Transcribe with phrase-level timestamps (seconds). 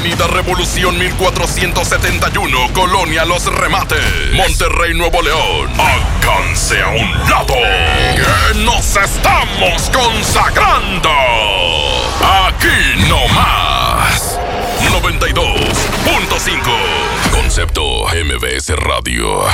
[0.00, 5.68] Avenida Revolución 1471, Colonia Los Remates, Monterrey, Nuevo León.
[5.78, 7.52] Háganse a un lado,
[8.16, 11.10] que nos estamos consagrando.
[12.46, 14.40] Aquí no más.
[14.88, 16.60] 92.5
[17.30, 19.44] Concepto MBS Radio.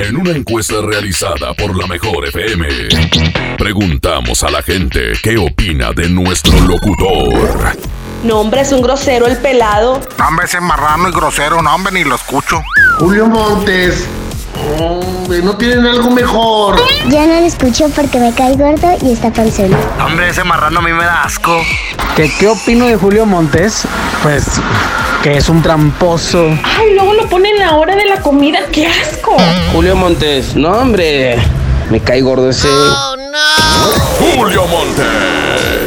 [0.00, 2.66] En una encuesta realizada por la Mejor FM,
[3.58, 7.76] preguntamos a la gente qué opina de nuestro locutor.
[8.24, 10.00] No, hombre, es un grosero el pelado.
[10.18, 12.62] No, hombre, ese marrano y grosero, no, hombre, ni lo escucho.
[12.98, 14.06] Julio Montes.
[14.78, 16.76] Hombre, ¿no tienen algo mejor?
[17.10, 19.76] Ya no lo escucho porque me cae gordo y está panzón.
[20.02, 21.60] Hombre, ese marrano a mí me da asco.
[22.16, 23.82] ¿Qué, ¿Qué opino de Julio Montes?
[24.22, 24.46] Pues
[25.22, 26.46] que es un tramposo.
[26.64, 28.60] Ay, luego lo ponen a la hora de la comida.
[28.72, 29.36] ¡Qué asco!
[29.72, 31.36] Julio Montes, no hombre,
[31.90, 32.68] me cae gordo ese.
[34.18, 35.02] Julio Monte.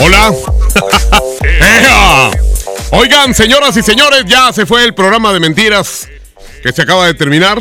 [0.00, 0.32] Hola.
[1.42, 2.30] ¡Ea!
[2.90, 6.08] Oigan, señoras y señores, ya se fue el programa de mentiras
[6.62, 7.58] que se acaba de terminar.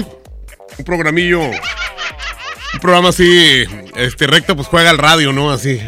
[0.77, 1.41] Un programillo.
[1.41, 3.63] Un programa así,
[3.95, 5.51] este recto, pues juega al radio, ¿no?
[5.51, 5.81] Así.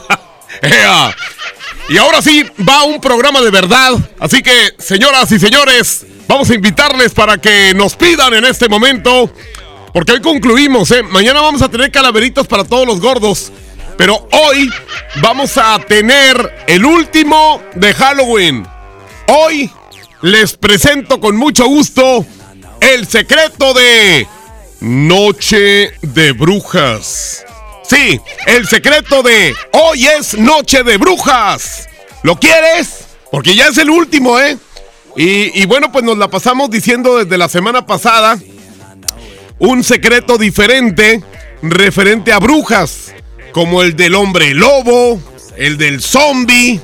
[0.62, 1.14] ¡Ea!
[1.88, 3.92] Y ahora sí, va un programa de verdad.
[4.18, 9.30] Así que, señoras y señores, vamos a invitarles para que nos pidan en este momento.
[9.94, 11.04] Porque hoy concluimos, ¿eh?
[11.04, 13.52] Mañana vamos a tener calaveritos para todos los gordos.
[13.96, 14.68] Pero hoy
[15.22, 18.66] vamos a tener el último de Halloween.
[19.28, 19.70] Hoy
[20.20, 22.26] les presento con mucho gusto
[22.80, 24.26] el secreto de
[24.80, 27.44] Noche de Brujas.
[27.88, 31.88] Sí, el secreto de hoy es Noche de Brujas.
[32.24, 33.06] ¿Lo quieres?
[33.30, 34.58] Porque ya es el último, ¿eh?
[35.16, 38.36] Y, y bueno, pues nos la pasamos diciendo desde la semana pasada
[39.58, 41.22] un secreto diferente
[41.62, 43.14] referente a brujas
[43.52, 45.20] como el del hombre lobo,
[45.56, 46.80] el del zombie,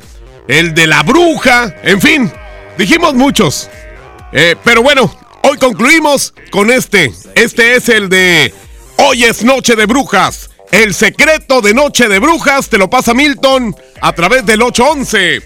[0.46, 2.32] el de la bruja, en fin,
[2.78, 3.68] dijimos muchos.
[4.32, 7.12] Eh, pero bueno, hoy concluimos con este.
[7.34, 8.54] Este es el de
[8.98, 10.50] Hoy es Noche de Brujas.
[10.70, 15.42] El secreto de Noche de Brujas te lo pasa Milton a través del 811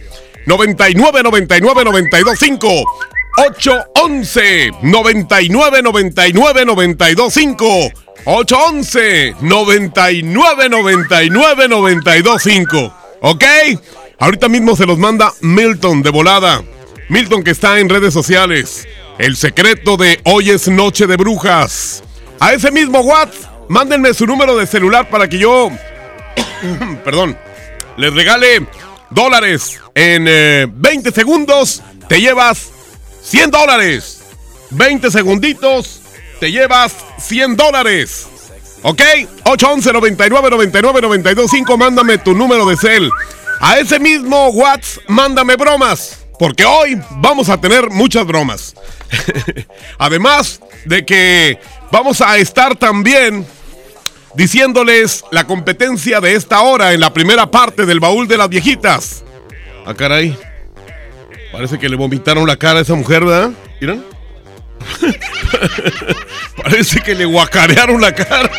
[0.47, 7.91] 99 99 925 811 99 99 925
[8.27, 12.95] 811 99 99 925
[13.27, 13.45] ¿Ok?
[14.19, 16.63] Ahorita mismo se los manda Milton de volada.
[17.09, 18.87] Milton que está en redes sociales.
[19.19, 22.03] El secreto de hoy es noche de brujas.
[22.39, 25.71] A ese mismo WhatsApp, mándenme su número de celular para que yo,
[27.05, 27.39] perdón,
[27.97, 28.67] les regale
[29.09, 29.81] dólares.
[29.95, 32.74] En eh, 20 segundos te llevas
[33.25, 34.21] 100 dólares.
[34.71, 36.01] 20 segunditos
[36.39, 38.27] te llevas 100 dólares.
[38.83, 39.01] ¿Ok?
[39.45, 43.11] 811 99 99 925 mándame tu número de cel.
[43.61, 46.19] A ese mismo WhatsApp mándame bromas.
[46.39, 48.75] Porque hoy vamos a tener muchas bromas.
[49.99, 51.59] Además de que
[51.91, 53.47] vamos a estar también
[54.35, 59.25] diciéndoles la competencia de esta hora en la primera parte del baúl de las viejitas.
[59.87, 60.37] Ah, caray.
[61.55, 63.51] Parece que le vomitaron la cara a esa mujer, ¿verdad?
[63.81, 64.05] ¿Miran?
[66.63, 68.51] Parece que le guacarearon la cara.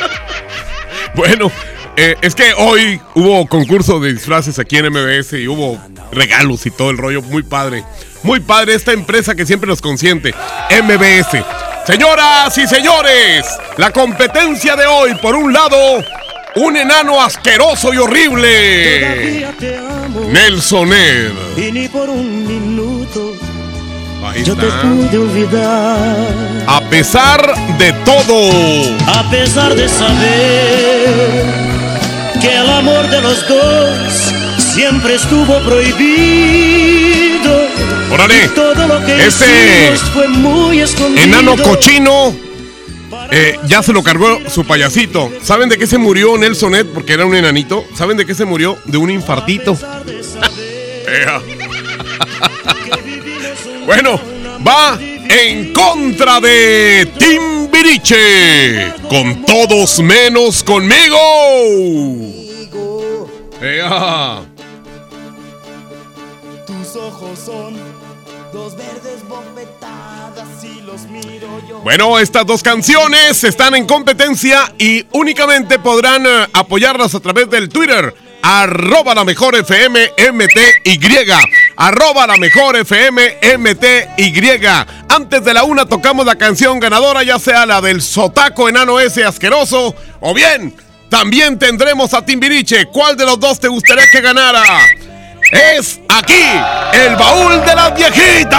[1.14, 1.52] bueno,
[1.98, 5.78] eh, es que hoy hubo concurso de disfraces aquí en MBS y hubo
[6.14, 7.22] regalos y todo el rollo.
[7.22, 7.84] Muy padre.
[8.24, 10.34] Muy padre esta empresa que siempre nos consiente.
[10.72, 11.44] MBS.
[11.86, 13.46] Señoras y señores,
[13.76, 16.02] la competencia de hoy, por un lado,
[16.56, 19.46] un enano asqueroso y horrible.
[20.32, 21.32] Nelson Ed.
[21.58, 22.75] Y ni por un
[24.26, 24.82] Ahí yo te está.
[24.82, 26.64] pude olvidar.
[26.68, 28.52] A pesar de todo.
[29.08, 31.46] A pesar de saber
[32.42, 37.54] que el amor de los dos siempre estuvo prohibido.
[38.12, 38.48] Órale.
[38.50, 41.24] Todo lo que Este fue muy escondido.
[41.24, 42.34] Enano cochino.
[43.32, 45.32] eh, ya se lo cargó su payasito.
[45.44, 46.88] ¿Saben de qué se murió Nelson Ed?
[46.94, 47.86] Porque era un enanito.
[47.96, 48.78] ¿Saben de qué se murió?
[48.86, 49.78] De un infartito.
[53.86, 54.20] Bueno,
[54.68, 58.94] va en contra de Timbiriche.
[59.08, 61.18] Con todos menos conmigo.
[63.62, 64.42] ¡Ea!
[66.66, 67.76] Tus ojos son
[68.52, 71.80] dos verdes bofetadas y los miro yo.
[71.82, 77.70] Bueno, estas dos canciones están en competencia y únicamente podrán eh, apoyarlas a través del
[77.70, 78.14] Twitter.
[78.48, 81.32] Arroba la mejor FM MTY.
[81.78, 84.68] Arroba la mejor FM MTY.
[85.10, 89.24] Antes de la una tocamos la canción ganadora, ya sea la del Sotaco Enano ese
[89.24, 90.76] asqueroso o bien
[91.10, 92.86] también tendremos a Timbiriche.
[92.86, 94.62] ¿Cuál de los dos te gustaría que ganara?
[95.52, 96.46] Es aquí,
[96.94, 98.54] el baúl de las viejitas.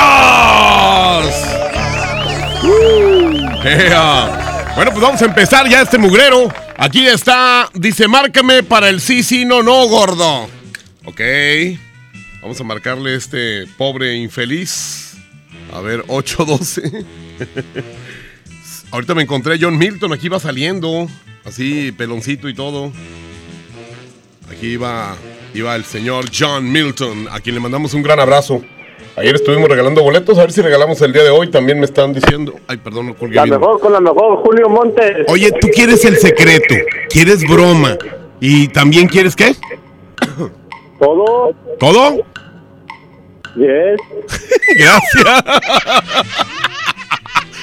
[3.64, 4.45] Ea.
[4.76, 6.52] Bueno, pues vamos a empezar ya este mugrero.
[6.76, 10.50] Aquí está, dice, márcame para el sí, sí, no, no, gordo.
[11.06, 11.20] Ok.
[12.42, 15.14] Vamos a marcarle este pobre infeliz.
[15.72, 17.06] A ver, 812.
[18.90, 21.08] Ahorita me encontré John Milton, aquí va saliendo.
[21.46, 22.92] Así, peloncito y todo.
[24.50, 25.16] Aquí iba,
[25.54, 28.62] iba el señor John Milton, a quien le mandamos un gran abrazo.
[29.16, 31.50] Ayer estuvimos regalando boletos, a ver si regalamos el día de hoy.
[31.50, 32.54] También me están diciendo.
[32.66, 33.58] Ay, perdón, no colgué La bien.
[33.58, 35.24] mejor con la mejor, Julio Montes.
[35.28, 36.74] Oye, tú quieres el secreto,
[37.08, 37.96] quieres broma.
[38.40, 39.54] ¿Y también quieres qué?
[40.98, 41.54] Todo.
[41.78, 42.16] ¿Todo?
[43.56, 43.98] Yes.
[44.76, 45.44] Gracias.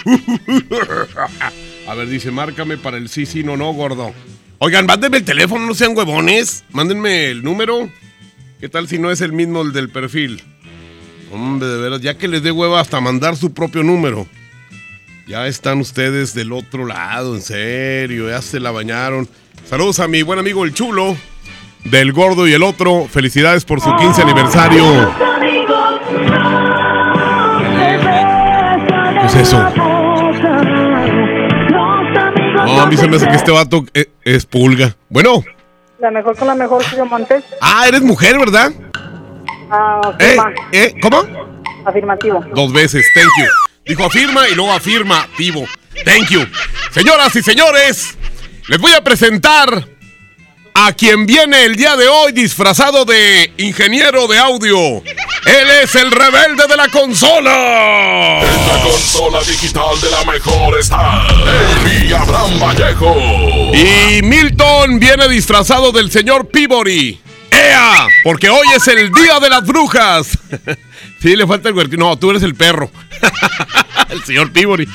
[1.87, 4.11] A ver, dice, márcame para el sí, sí, no, no, gordo.
[4.57, 6.63] Oigan, mándenme el teléfono, no sean huevones.
[6.71, 7.89] Mándenme el número.
[8.59, 10.41] ¿Qué tal si no es el mismo el del perfil?
[11.33, 14.27] Hombre, de veras, ya que les dé hueva hasta mandar su propio número.
[15.25, 19.27] Ya están ustedes del otro lado, en serio, ya se la bañaron.
[19.67, 21.17] Saludos a mi buen amigo el chulo,
[21.85, 23.07] del gordo y el otro.
[23.09, 24.83] Felicidades por su 15 aniversario.
[29.21, 29.57] ¿Qué es eso?
[32.57, 34.95] No, a mí se me hace que este vato eh, es, pulga.
[35.09, 35.43] Bueno.
[35.97, 37.43] La mejor con la mejor, Montes.
[37.59, 38.71] Ah, eres mujer, ¿verdad?
[39.69, 40.25] Ah, ¿Eh?
[40.25, 40.53] afirma.
[40.71, 40.95] ¿Eh?
[41.01, 41.23] ¿Cómo?
[41.85, 42.43] Afirmativo.
[42.53, 43.45] Dos veces, thank you.
[43.85, 45.65] Dijo afirma y luego afirmativo.
[46.05, 46.45] Thank you.
[46.91, 48.17] Señoras y señores,
[48.67, 49.87] les voy a presentar
[50.75, 55.03] a quien viene el día de hoy disfrazado de ingeniero de audio.
[55.45, 58.39] Él es el rebelde de la consola.
[58.41, 61.27] En la consola digital de la mejor está
[62.17, 63.15] Abraham Vallejo.
[63.73, 67.19] Y Milton viene disfrazado del señor Peabody.
[68.23, 70.37] Porque hoy es el día de las brujas.
[71.21, 72.09] sí, le falta el huertino.
[72.09, 72.91] No, tú eres el perro.
[74.09, 74.87] el señor Peabody.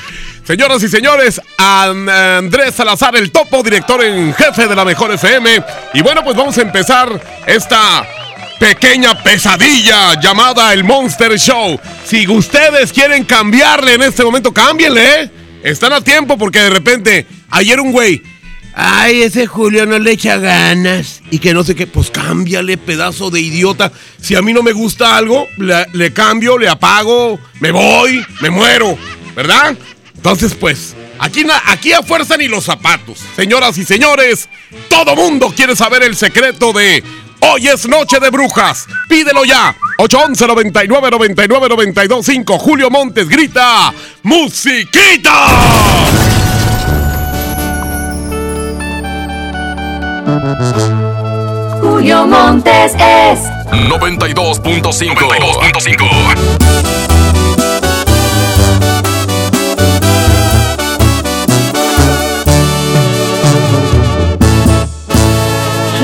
[0.45, 5.63] Señoras y señores, An- Andrés Salazar, el topo, director en jefe de la Mejor FM.
[5.93, 8.03] Y bueno, pues vamos a empezar esta
[8.59, 11.79] pequeña pesadilla llamada el Monster Show.
[12.05, 15.31] Si ustedes quieren cambiarle en este momento, cámbienle, ¿eh?
[15.63, 18.23] Están a tiempo porque de repente, ayer un güey,
[18.79, 23.29] ay, ese Julio no le echa ganas y que no sé qué, pues cámbiale, pedazo
[23.29, 23.91] de idiota.
[24.21, 28.97] Si a mí no me gusta algo, le, cambio, le apago, me voy, me muero,
[29.35, 29.77] ¿verdad?
[30.15, 33.19] Entonces, pues, aquí, aquí a fuerza ni los zapatos.
[33.35, 34.47] Señoras y señores,
[34.87, 37.03] todo mundo quiere saber el secreto de
[37.41, 38.87] Hoy es Noche de Brujas.
[39.09, 39.75] Pídelo ya.
[39.97, 42.59] 811 99 99 92 5.
[42.59, 43.93] Julio Montes grita:
[44.23, 45.33] ¡Musiquita!
[51.81, 53.39] Julio Montes es
[53.71, 55.15] 92.5.
[55.15, 56.79] 92.5.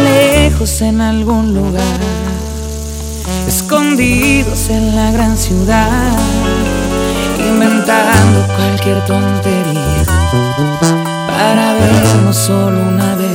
[0.03, 1.83] lejos en algún lugar,
[3.47, 6.17] escondidos en la gran ciudad,
[7.38, 10.05] inventando cualquier tontería
[11.27, 13.34] para vernos solo una vez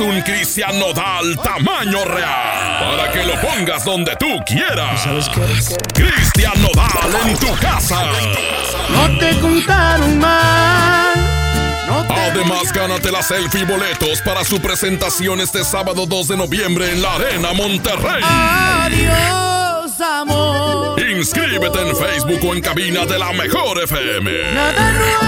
[0.00, 5.02] un Cristian Nodal tamaño real para que lo pongas donde tú quieras.
[5.02, 5.40] ¿Sabes qué?
[5.94, 8.04] Cristian Nodal en tu casa.
[8.90, 11.12] No te contaron mal.
[12.08, 17.02] Además, gánate la selfie y boletos para su presentación este sábado 2 de noviembre en
[17.02, 18.22] la Arena Monterrey.
[18.22, 21.00] Adiós, amor.
[21.00, 24.54] Inscríbete en Facebook o en cabina de la Mejor FM.
[24.54, 25.27] Nada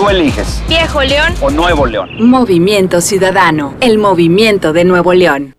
[0.00, 0.62] Tú eliges.
[0.66, 1.34] Viejo León.
[1.42, 2.08] O Nuevo León.
[2.26, 5.54] Movimiento Ciudadano, el movimiento de Nuevo León.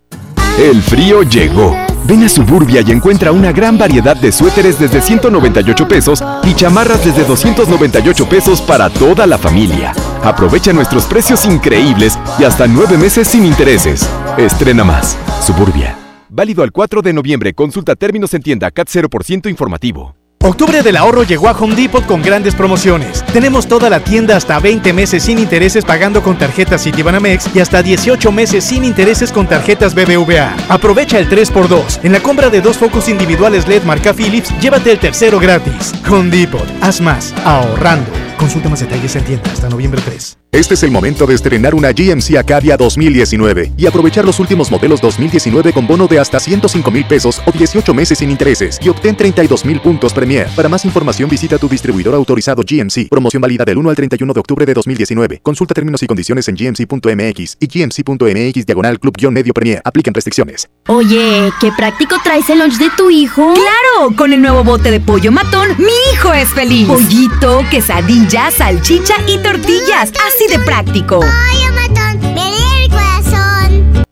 [0.57, 1.77] El frío llegó.
[2.05, 7.05] Ven a Suburbia y encuentra una gran variedad de suéteres desde 198 pesos y chamarras
[7.05, 9.93] desde 298 pesos para toda la familia.
[10.24, 14.10] Aprovecha nuestros precios increíbles y hasta nueve meses sin intereses.
[14.39, 15.19] Estrena más.
[15.45, 15.95] Suburbia.
[16.29, 17.53] Válido al 4 de noviembre.
[17.53, 20.15] Consulta términos en tienda CAT 0% informativo.
[20.43, 23.24] Octubre del ahorro llegó a Home Depot con grandes promociones.
[23.31, 27.83] Tenemos toda la tienda hasta 20 meses sin intereses pagando con tarjetas Citibanamex y hasta
[27.83, 30.55] 18 meses sin intereses con tarjetas BBVA.
[30.67, 32.00] Aprovecha el 3x2.
[32.03, 35.93] En la compra de dos focos individuales LED marca Philips, llévate el tercero gratis.
[36.10, 36.67] Home Depot.
[36.81, 37.36] Haz más.
[37.45, 38.10] Ahorrando.
[38.38, 40.40] Consulta más detalles en tienda hasta noviembre 3.
[40.53, 45.00] Este es el momento de estrenar una GMC Acadia 2019 y aprovechar los últimos modelos
[45.00, 49.15] 2019 con bono de hasta 105 mil pesos o 18 meses sin intereses y obtén
[49.15, 50.50] 32 mil puntos Premier.
[50.53, 53.08] Para más información visita tu distribuidor autorizado GMC.
[53.08, 55.39] Promoción válida del 1 al 31 de octubre de 2019.
[55.41, 59.81] Consulta términos y condiciones en gmc.mx y gmc.mx diagonal club-medio Premier.
[59.86, 60.70] Apliquen restricciones.
[60.89, 63.53] Oye, qué práctico traes el lunch de tu hijo.
[63.53, 64.17] ¡Claro!
[64.17, 66.89] Con el nuevo bote de pollo matón, mi hijo es feliz.
[66.89, 70.12] Pollito, quesadilla, salchicha y tortillas.
[70.27, 71.19] Así de práctico.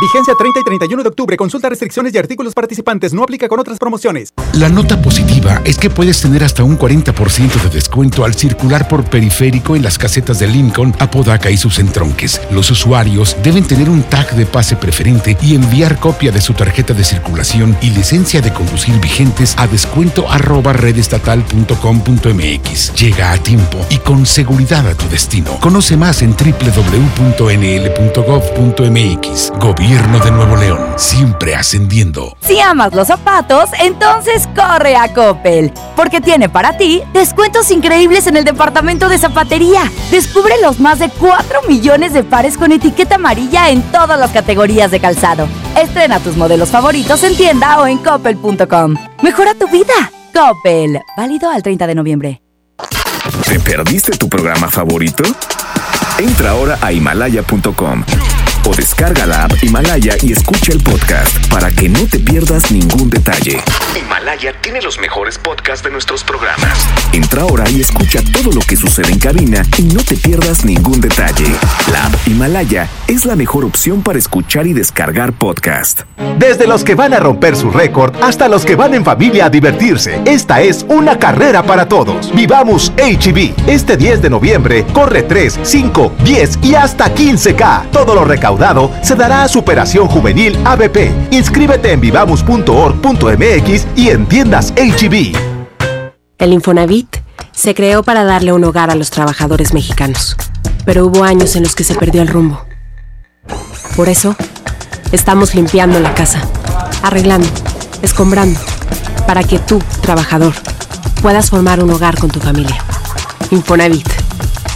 [0.00, 1.36] Vigencia 30 y 31 de octubre.
[1.36, 3.12] Consulta restricciones y artículos participantes.
[3.12, 4.32] No aplica con otras promociones.
[4.54, 9.04] La nota positiva es que puedes tener hasta un 40% de descuento al circular por
[9.04, 12.40] periférico en las casetas de Lincoln, Apodaca y sus entronques.
[12.50, 16.94] Los usuarios deben tener un tag de pase preferente y enviar copia de su tarjeta
[16.94, 20.24] de circulación y licencia de conducir vigentes a descuento.
[22.96, 25.60] Llega a tiempo y con seguridad a tu destino.
[25.60, 26.72] Conoce más en www.nl.gov.mx.
[29.58, 32.36] Gobierno de Nuevo León, siempre ascendiendo.
[32.40, 38.36] Si amas los zapatos, entonces corre a Coppel, porque tiene para ti descuentos increíbles en
[38.36, 39.82] el departamento de zapatería.
[40.12, 44.92] Descubre los más de 4 millones de pares con etiqueta amarilla en todas las categorías
[44.92, 45.48] de calzado.
[45.76, 48.94] Estrena tus modelos favoritos en tienda o en coppel.com.
[49.24, 50.12] Mejora tu vida.
[50.32, 52.42] Coppel, válido al 30 de noviembre.
[53.44, 55.24] ¿Te perdiste tu programa favorito?
[56.20, 58.04] Entra ahora a himalaya.com
[58.66, 63.10] o descarga la app Himalaya y escucha el podcast para que no te pierdas ningún
[63.10, 63.60] detalle.
[63.96, 66.86] Himalaya tiene los mejores podcasts de nuestros programas.
[67.12, 71.00] Entra ahora y escucha todo lo que sucede en cabina y no te pierdas ningún
[71.00, 71.46] detalle.
[71.92, 76.02] La app Himalaya es la mejor opción para escuchar y descargar podcast.
[76.38, 79.50] Desde los que van a romper su récord hasta los que van en familia a
[79.50, 82.34] divertirse, esta es una carrera para todos.
[82.34, 83.68] Vivamos HB.
[83.68, 87.90] Este 10 de noviembre corre 3, 5, 10 y hasta 15K.
[87.90, 88.24] Todo lo
[89.02, 91.30] se dará a Superación Juvenil ABP.
[91.30, 95.36] Inscríbete en vivamos.org.mx y en tiendas HB.
[96.38, 97.18] El Infonavit
[97.52, 100.36] se creó para darle un hogar a los trabajadores mexicanos,
[100.84, 102.64] pero hubo años en los que se perdió el rumbo.
[103.94, 104.34] Por eso,
[105.12, 106.40] estamos limpiando la casa,
[107.02, 107.48] arreglando,
[108.02, 108.58] escombrando,
[109.26, 110.54] para que tú, trabajador,
[111.22, 112.78] puedas formar un hogar con tu familia.
[113.50, 114.08] Infonavit,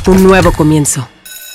[0.07, 1.09] un nuevo comienzo.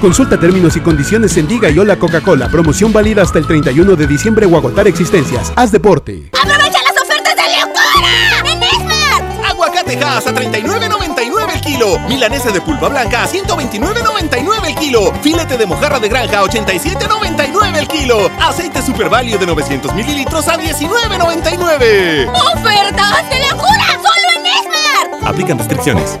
[0.00, 2.48] Consulta términos y condiciones en Diga y Hola Coca-Cola.
[2.48, 5.52] Promoción válida hasta el 31 de diciembre o agotar existencias.
[5.56, 6.30] Haz deporte.
[6.40, 8.52] ¡Aprovecha las ofertas de locura!
[8.52, 9.50] ¡En Esmar!
[9.50, 11.98] Aguacatejas a 39.99 el kilo.
[12.08, 15.12] Milanesa de pulpa blanca a 129.99 el kilo.
[15.20, 18.30] Filete de mojarra de granja a 87.99 el kilo.
[18.40, 22.30] Aceite Super Value de 900 mililitros a 19.99.
[22.54, 23.86] ¡Ofertas de locura!
[23.96, 25.28] ¡Solo en Esmar!
[25.28, 26.20] Aplican restricciones.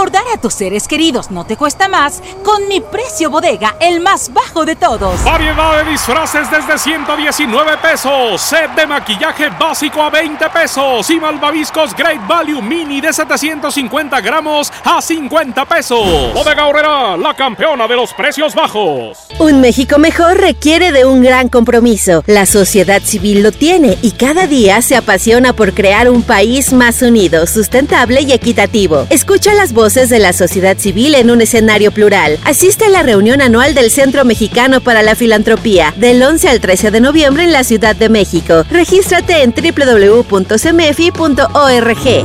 [0.00, 4.32] Recordar a tus seres queridos no te cuesta más con mi precio bodega, el más
[4.32, 5.22] bajo de todos.
[5.24, 8.40] Variedad de disfraces desde 119 pesos.
[8.40, 11.10] Set de maquillaje básico a 20 pesos.
[11.10, 16.32] Y malvaviscos Great Value Mini de 750 gramos a 50 pesos.
[16.32, 19.26] Bodega Horrera, la campeona de los precios bajos.
[19.38, 22.24] Un México mejor requiere de un gran compromiso.
[22.26, 27.02] La sociedad civil lo tiene y cada día se apasiona por crear un país más
[27.02, 29.06] unido, sustentable y equitativo.
[29.10, 32.38] Escucha las voces de la sociedad civil en un escenario plural.
[32.44, 36.92] Asiste a la reunión anual del Centro Mexicano para la Filantropía del 11 al 13
[36.92, 38.64] de noviembre en la Ciudad de México.
[38.70, 40.30] Regístrate en www.cmefi.org.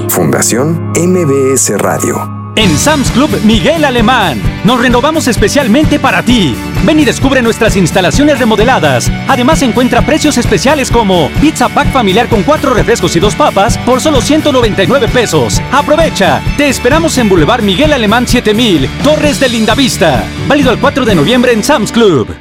[0.09, 2.44] Fundación MBS Radio.
[2.57, 6.55] En Sam's Club Miguel Alemán, nos renovamos especialmente para ti.
[6.85, 9.11] Ven y descubre nuestras instalaciones remodeladas.
[9.27, 13.99] Además encuentra precios especiales como pizza pack familiar con cuatro refrescos y dos papas por
[13.99, 15.61] solo 199 pesos.
[15.73, 16.41] Aprovecha.
[16.55, 20.23] Te esperamos en Boulevard Miguel Alemán 7000, Torres de Lindavista.
[20.47, 22.33] Válido el 4 de noviembre en Sam's Club.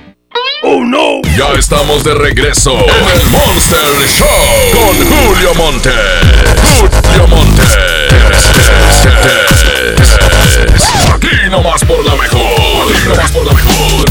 [0.62, 1.22] ¡Oh, no!
[1.36, 4.28] Ya estamos de regreso en el Monster Show
[4.72, 5.90] con Julio Monte.
[6.62, 7.62] Julio Monte.
[11.14, 12.92] Aquí nomás por la mejor.
[12.92, 14.10] Aquí nomás por la mejor.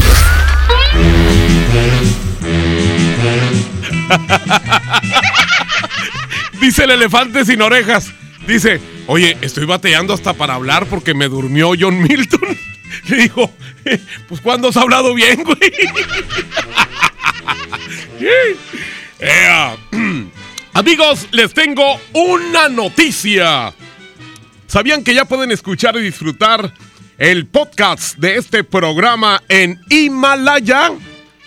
[6.60, 8.12] Dice el elefante sin orejas.
[8.46, 12.58] Dice, oye, estoy bateando hasta para hablar porque me durmió John Milton.
[13.08, 13.50] Le dijo,
[14.28, 15.58] pues ¿cuándo has hablado bien, güey?
[20.74, 23.72] Amigos, les tengo una noticia.
[24.74, 26.74] ¿Sabían que ya pueden escuchar y disfrutar
[27.16, 30.90] el podcast de este programa en Himalaya?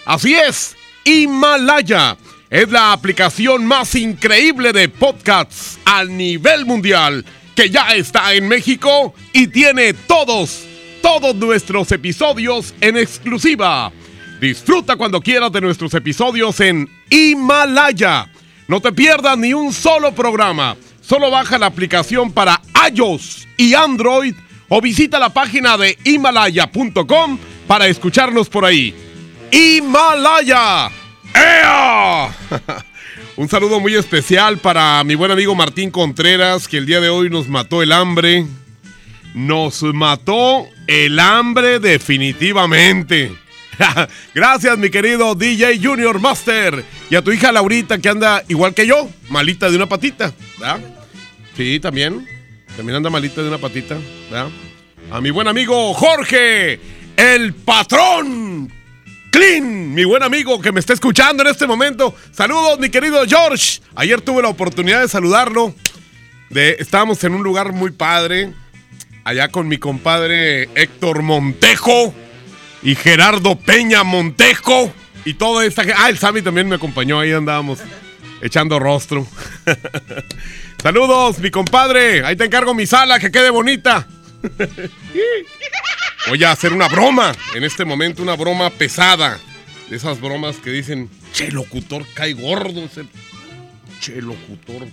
[0.05, 2.15] Así es, Himalaya
[2.49, 9.13] es la aplicación más increíble de podcasts a nivel mundial que ya está en México
[9.33, 10.63] y tiene todos,
[11.01, 13.91] todos nuestros episodios en exclusiva.
[14.39, 18.31] Disfruta cuando quieras de nuestros episodios en Himalaya.
[18.69, 20.77] No te pierdas ni un solo programa.
[21.07, 24.35] Solo baja la aplicación para iOS y Android
[24.67, 28.93] o visita la página de himalaya.com para escucharnos por ahí.
[29.49, 30.91] Himalaya.
[31.33, 32.29] ¡Ea!
[33.37, 37.29] Un saludo muy especial para mi buen amigo Martín Contreras, que el día de hoy
[37.29, 38.45] nos mató el hambre.
[39.33, 43.31] Nos mató el hambre definitivamente.
[44.35, 46.83] Gracias, mi querido DJ Junior Master.
[47.09, 50.33] Y a tu hija Laurita, que anda igual que yo, malita de una patita.
[50.59, 50.96] ¿verdad?
[51.57, 52.27] Sí, también.
[52.75, 53.97] También anda malita de una patita.
[55.09, 56.79] A mi buen amigo Jorge,
[57.17, 58.71] el patrón
[59.31, 62.13] Clean, mi buen amigo que me está escuchando en este momento.
[62.31, 63.81] Saludos, mi querido George.
[63.95, 65.73] Ayer tuve la oportunidad de saludarlo.
[66.51, 68.53] De, estábamos en un lugar muy padre,
[69.23, 72.13] allá con mi compadre Héctor Montejo
[72.83, 74.93] y Gerardo Peña Montejo
[75.25, 75.97] y toda esta gente.
[75.97, 77.79] Ah, el Sammy también me acompañó, ahí andábamos
[78.43, 79.25] echando rostro.
[80.81, 82.23] Saludos, mi compadre.
[82.25, 84.07] Ahí te encargo mi sala, que quede bonita.
[86.29, 89.39] Voy a hacer una broma en este momento, una broma pesada.
[89.89, 93.05] De esas bromas que dicen, che, locutor, cae gordo ese.
[94.01, 94.87] Che, locutor.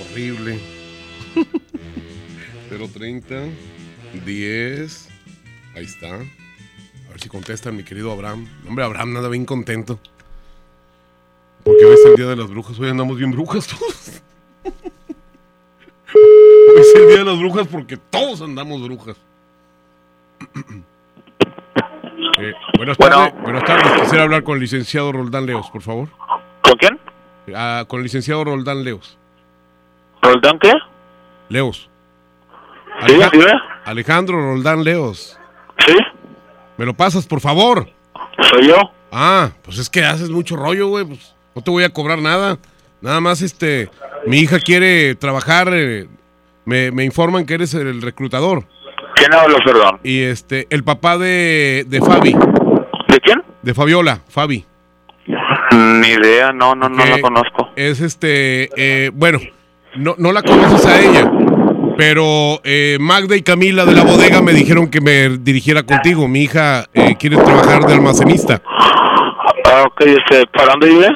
[0.00, 0.58] Horrible.
[2.70, 3.34] 030
[4.24, 5.08] 10.
[5.76, 6.14] Ahí está.
[6.14, 8.48] A ver si contestan, mi querido Abraham.
[8.66, 10.00] Hombre, Abraham nada bien contento.
[11.62, 12.78] Porque hoy es el día de las brujas.
[12.78, 14.22] Hoy andamos bien brujas todos.
[14.64, 14.72] Hoy
[16.80, 19.16] es el día de las brujas porque todos andamos brujas.
[22.36, 23.32] Eh, buenas tardes.
[23.42, 24.00] Buenas tardes.
[24.00, 26.08] Quisiera hablar con el licenciado Roldán Leos, por favor.
[26.62, 26.98] ¿Con quién?
[27.54, 29.16] Ah, con el licenciado Roldán Leos.
[30.20, 30.72] ¿Roldán qué?
[31.48, 31.88] Leos.
[33.06, 33.52] Sí, Aleja- dime.
[33.84, 35.38] Alejandro Roldán Leos.
[35.86, 35.94] Sí.
[36.76, 37.88] ¿Me lo pasas, por favor?
[38.50, 38.76] Soy yo.
[39.12, 41.04] Ah, pues es que haces mucho rollo, güey.
[41.04, 42.58] Pues no te voy a cobrar nada.
[43.04, 43.90] Nada más, este,
[44.26, 45.68] mi hija quiere trabajar.
[45.74, 46.06] eh,
[46.64, 48.64] me, me informan que eres el reclutador.
[49.14, 50.00] ¿Quién habla, perdón?
[50.02, 52.32] Y este, el papá de, de Fabi.
[52.32, 53.42] ¿De quién?
[53.60, 54.64] De Fabiola, Fabi.
[55.72, 57.68] Ni idea, no, no, no la que conozco.
[57.76, 59.38] Es este, eh, bueno,
[59.96, 61.30] no, no la conoces a ella,
[61.98, 66.26] pero eh, Magda y Camila de la bodega me dijeron que me dirigiera contigo.
[66.26, 68.62] Mi hija eh, quiere trabajar de almacenista.
[69.66, 71.08] Ah, ok, este, ¿para dónde vive?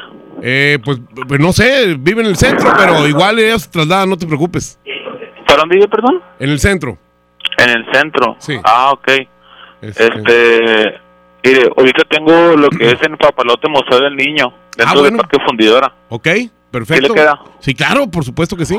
[0.42, 4.16] Eh, pues, pues no sé, vive en el centro, pero igual ella se traslada, no
[4.16, 4.78] te preocupes.
[5.46, 6.22] ¿Para dónde vive, perdón?
[6.38, 6.96] En el centro.
[7.58, 8.36] En el centro.
[8.38, 8.56] Sí.
[8.64, 9.08] Ah, ok.
[9.80, 11.00] Este- Este,
[11.44, 15.16] mire, ahorita tengo lo que es en Papalote Museo del Niño, dentro Ah, bueno.
[15.18, 15.92] del Parque Fundidora.
[16.08, 16.28] Ok,
[16.70, 17.06] perfecto.
[17.08, 17.40] ¿Sí le queda?
[17.60, 18.78] Sí, claro, por supuesto que sí.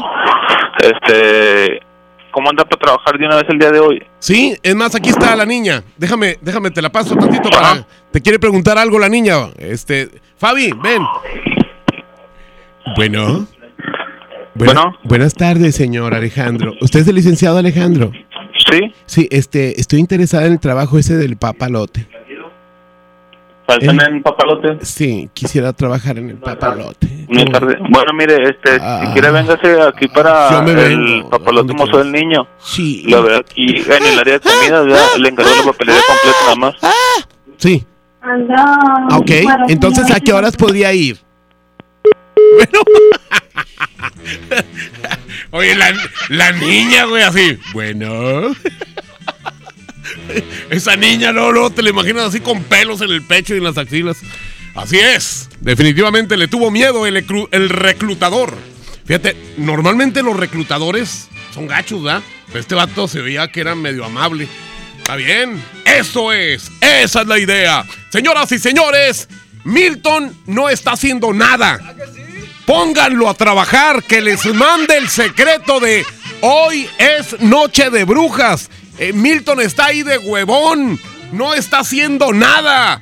[0.82, 1.80] Este,
[2.40, 4.02] ¿cómo anda para trabajar de una vez el día de hoy?
[4.20, 5.84] Sí, es más, aquí está la niña.
[5.98, 7.86] Déjame, déjame, te la paso tantito para.
[8.12, 9.50] Te quiere preguntar algo la niña.
[9.58, 11.02] Este, Fabi, ven.
[12.96, 13.46] Bueno.
[14.56, 16.74] Buena- Buenas tardes, señor Alejandro.
[16.82, 18.12] ¿Usted es el licenciado Alejandro?
[18.72, 18.94] Sí.
[19.06, 22.08] Sí, este, estoy interesada en el trabajo ese del papalote.
[23.70, 24.04] ¿Faltan Eh.
[24.08, 24.84] en Papalote?
[24.84, 27.08] Sí, quisiera trabajar en el papalote.
[27.52, 27.78] Tarde.
[27.90, 30.66] Bueno, mire, este, si quiere véngase aquí para Ah.
[30.68, 31.30] El vengo.
[31.30, 32.48] Papalote Museo del Niño.
[32.58, 33.04] Sí.
[33.08, 35.06] Lo veo aquí en el área de comidas, ¿verdad?
[35.20, 36.76] Le encargo la papelería completa nada más.
[37.58, 37.86] Sí.
[38.22, 39.32] Ah, Ok,
[39.70, 41.18] entonces ¿a qué horas podría ir?
[42.56, 42.80] Bueno.
[45.52, 45.92] Oye, la,
[46.30, 47.58] la niña, güey, así.
[47.74, 48.52] Bueno.
[50.70, 53.64] Esa niña, luego, luego te la imaginas así con pelos en el pecho y en
[53.64, 54.18] las axilas.
[54.76, 55.50] Así es.
[55.60, 58.54] Definitivamente le tuvo miedo el, reclutador.
[59.06, 62.22] Fíjate, normalmente los reclutadores son gachos, ¿verdad?
[62.48, 64.48] Pero este vato se veía que era medio amable.
[65.00, 65.62] Está bien.
[65.86, 66.72] Eso es.
[66.82, 67.84] Esa es la idea.
[68.12, 69.28] Señoras y señores,
[69.64, 71.96] Milton no está haciendo nada.
[72.66, 76.06] Pónganlo a trabajar, que les mande el secreto de
[76.42, 78.70] hoy es noche de brujas.
[79.00, 81.00] Eh, Milton está ahí de huevón.
[81.32, 83.02] No está haciendo nada.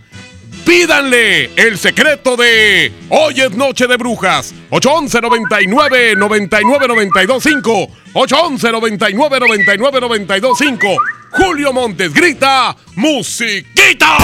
[0.65, 4.53] Pídanle el secreto de Hoy es Noche de Brujas.
[4.69, 7.87] 811 99 99 92 5.
[8.13, 10.87] 811 99 99 92 5.
[11.31, 14.17] Julio Montes grita ¡Musiquita!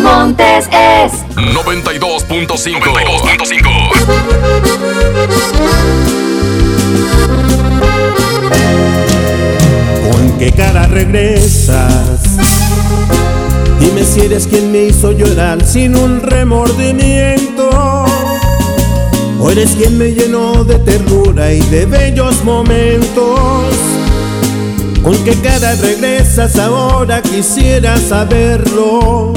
[0.00, 2.80] Montes es 92.5.
[2.80, 3.62] 92.5.
[10.10, 12.20] ¿Con qué cara regresas?
[13.78, 17.68] Dime si eres quien me hizo llorar sin un remordimiento.
[19.40, 23.74] O eres quien me llenó de ternura y de bellos momentos.
[25.02, 27.20] ¿Con qué cara regresas ahora?
[27.20, 29.34] Quisiera saberlo.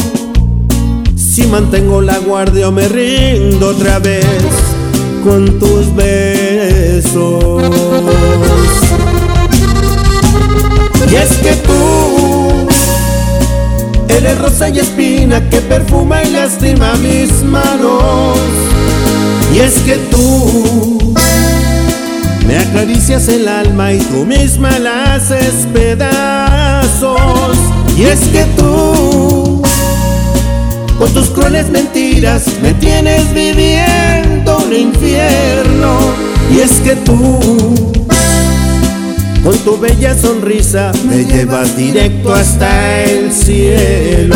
[1.36, 4.26] Si mantengo la guardia o me rindo otra vez
[5.21, 7.62] con tus besos.
[11.12, 12.67] Y es que tú
[14.08, 18.38] eres rosa y espina que perfuma y lastima mis manos.
[19.54, 21.13] Y es que tú
[22.48, 27.58] me acaricias el alma y tú misma la haces pedazos.
[27.98, 29.35] Y es que tú,
[30.97, 35.97] con tus crueles mentiras, me tienes viviendo un infierno.
[36.53, 37.93] Y es que tú,
[39.43, 44.36] con tu bella sonrisa, me llevas directo hasta el cielo.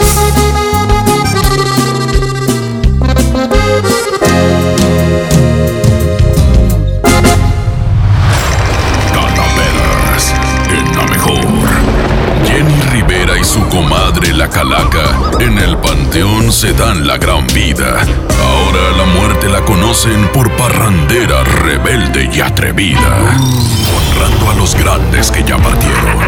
[16.61, 18.05] Se dan la gran vida.
[18.39, 23.35] Ahora la muerte la conocen por parrandera rebelde y atrevida.
[23.97, 26.19] Honrando a los grandes que ya partieron.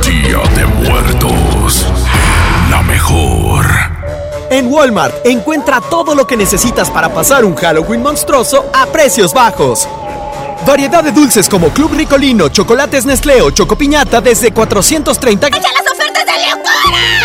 [0.00, 1.86] Día de Muertos.
[2.70, 3.66] La mejor.
[4.48, 9.86] En Walmart encuentra todo lo que necesitas para pasar un Halloween monstruoso a precios bajos.
[10.66, 16.24] Variedad de dulces como Club Ricolino, chocolates Nestlé o Chocopiñata desde 430 ¡Echa las ofertas
[16.24, 17.15] de locura!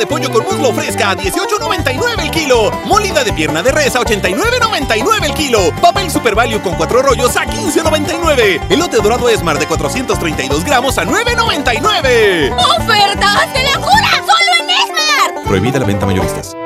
[0.00, 2.70] De pollo con muslo fresca a 18.99 el kilo.
[2.86, 5.58] Molida de pierna de res a 89.99 el kilo.
[5.82, 8.62] Papel Super Value con cuatro rollos a 15.99.
[8.70, 12.50] Elote dorado Esmar de 432 gramos a 9.99.
[12.78, 14.10] ¡Ofertas de locura!
[14.20, 15.44] ¡Solo en Esmar!
[15.46, 16.56] Prohibida la venta mayoristas.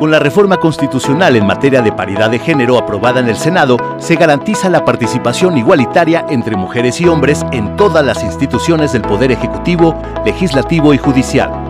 [0.00, 4.16] Con la reforma constitucional en materia de paridad de género aprobada en el Senado, se
[4.16, 9.94] garantiza la participación igualitaria entre mujeres y hombres en todas las instituciones del Poder Ejecutivo,
[10.24, 11.69] Legislativo y Judicial.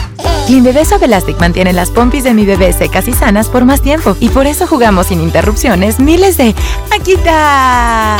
[0.51, 3.81] Clean Bebé Suave Elastic mantiene las pompis de mi bebé secas y sanas por más
[3.81, 6.53] tiempo y por eso jugamos sin interrupciones miles de
[6.93, 8.17] ¡Aquí está!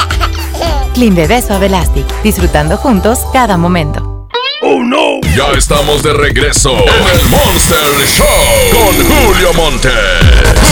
[0.93, 4.29] Clean Bebé Suave Elastic, disfrutando juntos cada momento.
[4.61, 5.19] ¡Oh no!
[5.35, 8.25] Ya estamos de regreso en el Monster Show
[8.71, 9.89] con Julio Monte.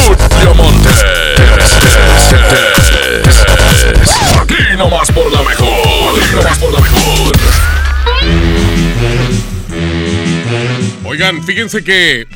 [0.08, 0.90] Julio Monte.
[4.42, 6.19] Aquí nomás por la mejor.
[11.10, 12.28] Oigan, fíjense que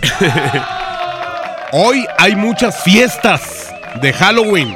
[1.71, 3.69] hoy hay muchas fiestas
[4.01, 4.75] de Halloween.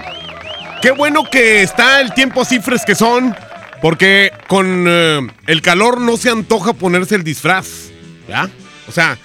[0.82, 3.36] Qué bueno que está el tiempo así fresquezón,
[3.82, 7.90] porque con eh, el calor no se antoja ponerse el disfraz,
[8.28, 8.48] ¿ya?
[8.88, 9.18] O sea,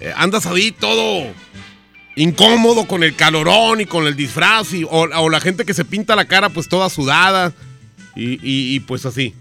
[0.00, 1.26] eh, andas ahí todo
[2.16, 5.84] incómodo con el calorón y con el disfraz, y, o, o la gente que se
[5.84, 7.52] pinta la cara pues toda sudada,
[8.16, 9.34] y, y- y, pues así.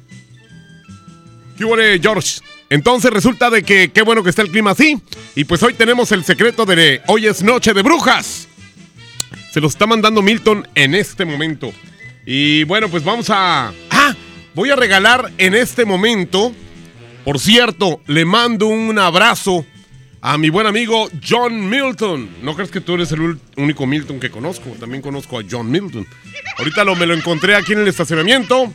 [1.58, 2.40] ¿Qué huele, George?
[2.74, 5.00] Entonces resulta de que qué bueno que está el clima así.
[5.36, 8.48] Y pues hoy tenemos el secreto de hoy es noche de brujas.
[9.52, 11.72] Se lo está mandando Milton en este momento.
[12.26, 13.72] Y bueno, pues vamos a...
[13.92, 14.16] Ah,
[14.56, 16.52] voy a regalar en este momento.
[17.24, 19.68] Por cierto, le mando un abrazo
[20.22, 22.28] a mi buen amigo John Milton.
[22.42, 24.72] No crees que tú eres el único Milton que conozco.
[24.80, 26.08] También conozco a John Milton.
[26.58, 28.74] Ahorita lo, me lo encontré aquí en el estacionamiento.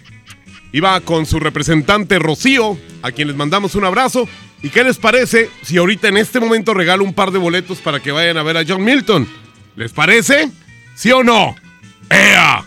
[0.73, 4.29] Iba con su representante Rocío, a quien les mandamos un abrazo.
[4.63, 8.01] ¿Y qué les parece si ahorita en este momento regalo un par de boletos para
[8.01, 9.29] que vayan a ver a John Milton?
[9.77, 10.51] ¿Les parece?
[10.95, 11.55] ¿Sí o no?
[12.11, 12.65] ¡Ea!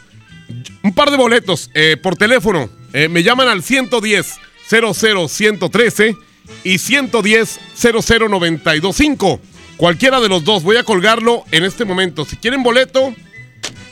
[0.83, 2.69] Un par de boletos eh, por teléfono.
[2.93, 6.15] Eh, me llaman al 110 00113
[6.63, 9.41] y 110 00925.
[9.77, 10.63] Cualquiera de los dos.
[10.63, 12.25] Voy a colgarlo en este momento.
[12.25, 13.13] Si quieren boleto,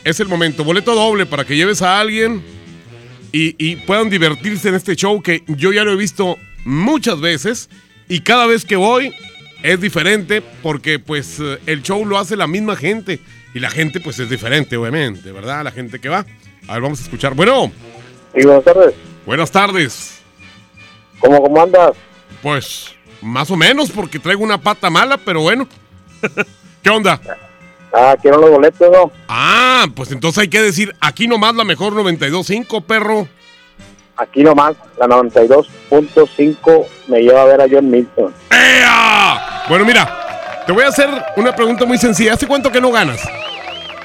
[0.03, 0.63] es el momento.
[0.63, 2.43] Boleto doble para que lleves a alguien
[3.31, 7.69] y, y puedan divertirse en este show que yo ya lo he visto muchas veces
[8.07, 9.13] y cada vez que voy
[9.63, 13.19] es diferente porque pues eh, el show lo hace la misma gente
[13.53, 15.63] y la gente pues es diferente obviamente, ¿verdad?
[15.63, 16.25] La gente que va.
[16.67, 17.33] A ver, vamos a escuchar.
[17.33, 17.71] Bueno.
[18.35, 18.93] Y buenas tardes.
[19.25, 20.21] Buenas tardes.
[21.19, 21.91] ¿Cómo, cómo andas?
[22.41, 25.67] Pues más o menos porque traigo una pata mala, pero bueno.
[26.83, 27.19] ¿Qué onda?
[27.93, 29.11] Ah, quiero los boletos, ¿no?
[29.27, 33.27] Ah, pues entonces hay que decir, aquí nomás la mejor 92.5, perro.
[34.15, 38.33] Aquí nomás, la 92.5 me lleva a ver a John Milton.
[38.51, 39.63] ¡Ea!
[39.69, 42.33] Bueno, mira, te voy a hacer una pregunta muy sencilla.
[42.33, 43.23] ¿Hace cuánto que no ganas?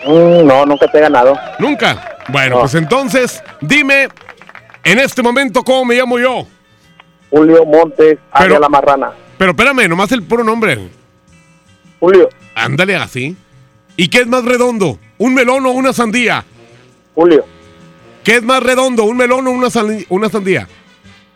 [0.06, 1.36] Mm, no, nunca te he ganado.
[1.58, 2.16] ¿Nunca?
[2.28, 4.08] Bueno, pues entonces, dime
[4.84, 6.46] en este momento cómo me llamo yo.
[7.30, 9.10] Julio Montes, Área La Marrana.
[9.36, 10.78] Pero espérame, nomás el puro nombre.
[11.98, 12.28] Julio.
[12.54, 13.36] Ándale así.
[13.96, 14.98] ¿Y qué es más redondo?
[15.18, 16.44] ¿Un melón o una sandía?
[17.14, 17.44] Julio.
[18.24, 19.04] ¿Qué es más redondo?
[19.04, 20.68] ¿Un melón o una, sandía?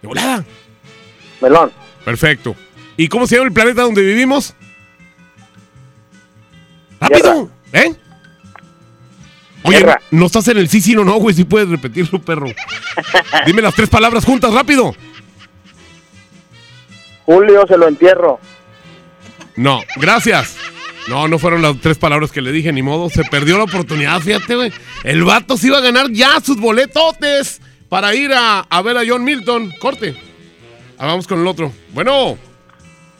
[0.02, 0.44] De volada.
[1.40, 1.70] Melón.
[2.04, 2.56] Perfecto.
[2.96, 4.54] ¿Y cómo se llama el planeta donde vivimos?
[7.00, 7.50] ¡Rápido!
[7.72, 7.94] ¿Eh?
[9.62, 10.00] Oye, Tierra.
[10.10, 11.34] no estás en el sí, sí, no, no, güey.
[11.34, 12.46] Si puedes repetirlo, perro.
[13.46, 14.94] Dime las tres palabras juntas, rápido.
[17.26, 18.40] Julio se lo entierro.
[19.54, 20.56] No, gracias.
[21.08, 23.08] No, no fueron las tres palabras que le dije, ni modo.
[23.08, 24.72] Se perdió la oportunidad, fíjate, güey.
[25.04, 29.02] El vato se iba a ganar ya sus boletotes para ir a, a ver a
[29.08, 29.72] John Milton.
[29.80, 30.14] Corte.
[30.98, 31.72] Ah, vamos con el otro.
[31.92, 32.36] Bueno.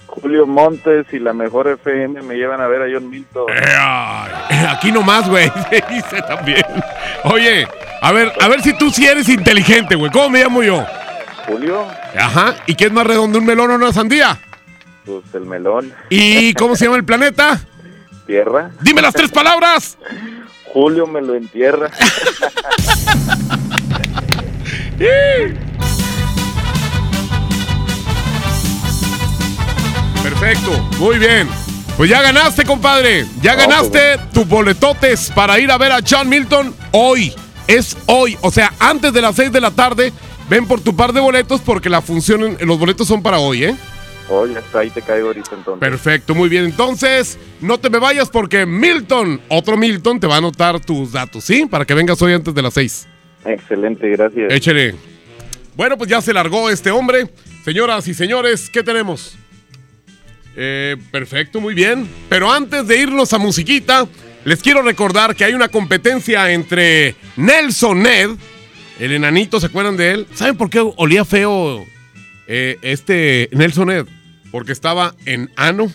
[0.07, 3.46] Julio Montes y la mejor FM me llevan a ver a John Milton.
[3.51, 5.51] Eh, Aquí nomás, güey.
[5.70, 6.64] Se dice también.
[7.24, 7.66] Oye,
[8.03, 10.11] a ver, a ver si tú sí eres inteligente, güey.
[10.11, 10.85] ¿Cómo me llamo yo?
[11.46, 11.87] Julio,
[12.18, 12.57] Ajá.
[12.66, 14.38] ¿Y qué es más redondo, un melón o una sandía?
[15.07, 15.90] pues el melón.
[16.11, 17.59] ¿Y cómo se llama el planeta?
[18.83, 19.99] Dime las tres palabras.
[20.73, 21.91] Julio me lo entierra.
[30.23, 31.49] Perfecto, muy bien.
[31.97, 33.25] Pues ya ganaste, compadre.
[33.41, 37.35] Ya ganaste tus boletotes para ir a ver a John Milton hoy.
[37.67, 40.12] Es hoy, o sea, antes de las 6 de la tarde.
[40.49, 43.77] Ven por tu par de boletos porque la función, los boletos son para hoy, ¿eh?
[44.29, 45.88] Oye, hasta ahí te caigo ahorita entonces.
[45.88, 46.67] Perfecto, muy bien.
[46.67, 51.45] Entonces, no te me vayas porque Milton, otro Milton, te va a anotar tus datos,
[51.45, 51.67] ¿sí?
[51.67, 53.09] Para que vengas hoy antes de las 6.
[53.45, 54.53] Excelente, gracias.
[54.53, 54.95] Échele.
[55.77, 57.29] Bueno, pues ya se largó este hombre.
[57.64, 59.37] Señoras y señores, ¿qué tenemos?
[60.57, 62.09] Eh, perfecto, muy bien.
[62.29, 64.07] Pero antes de irnos a musiquita,
[64.45, 68.31] les quiero recordar que hay una competencia entre Nelson Ned,
[68.99, 70.27] el enanito, ¿se acuerdan de él?
[70.35, 71.87] ¿Saben por qué olía feo
[72.47, 74.07] eh, este Nelson Ned?
[74.51, 75.92] Porque estaba en ano.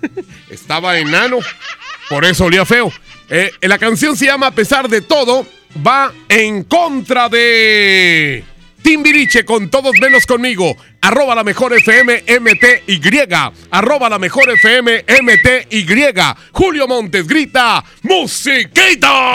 [0.50, 1.38] estaba en ano.
[2.08, 2.92] Por eso olía feo.
[3.28, 5.46] Eh, la canción se llama A pesar de todo.
[5.84, 8.44] Va en contra de
[8.84, 10.76] Timbiriche con todos menos conmigo.
[11.00, 13.00] Arroba la mejor FM MTY.
[13.70, 15.86] Arroba la mejor FM MTY.
[16.52, 19.34] Julio Montes grita ¡Musiquita!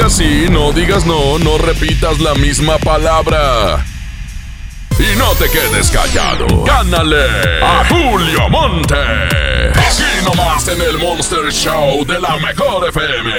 [0.00, 3.84] Digas sí, no digas no, no repitas la misma palabra.
[4.98, 6.64] Y no te quedes callado.
[6.64, 7.22] Gánale
[7.62, 8.94] a Julio Monte.
[8.94, 13.30] Aquí nomás en el Monster Show de la Mejor FM.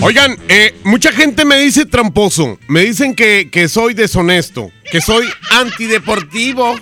[0.00, 2.58] Oigan, eh, mucha gente me dice tramposo.
[2.66, 4.70] Me dicen que, que soy deshonesto.
[4.90, 6.80] Que soy antideportivo.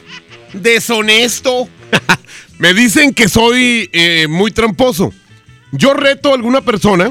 [0.53, 1.69] Deshonesto.
[2.59, 5.13] me dicen que soy eh, muy tramposo.
[5.73, 7.11] Yo reto a alguna persona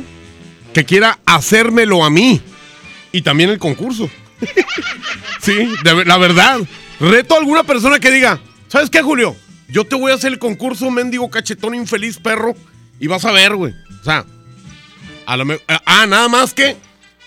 [0.75, 2.41] que quiera hacérmelo a mí.
[3.13, 4.09] Y también el concurso.
[5.41, 5.53] sí,
[5.85, 6.59] de- la verdad.
[6.99, 9.37] Reto a alguna persona que diga, ¿sabes qué, Julio?
[9.69, 12.55] Yo te voy a hacer el concurso, mendigo cachetón infeliz perro.
[12.99, 13.73] Y vas a ver, güey.
[14.01, 14.25] O sea,
[15.25, 16.75] a lo me- ah, nada más que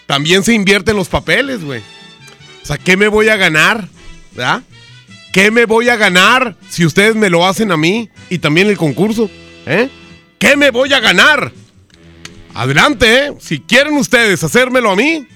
[0.07, 1.80] también se invierten los papeles, güey.
[2.62, 3.88] O sea, ¿qué me voy a ganar?
[4.32, 4.62] ¿Verdad?
[5.32, 8.76] ¿Qué me voy a ganar si ustedes me lo hacen a mí y también el
[8.76, 9.30] concurso?
[9.64, 9.88] ¿Eh?
[10.38, 11.51] ¿Qué me voy a ganar?
[12.59, 13.34] Adelante, ¿eh?
[13.38, 15.28] Si quieren ustedes hacérmelo a mí,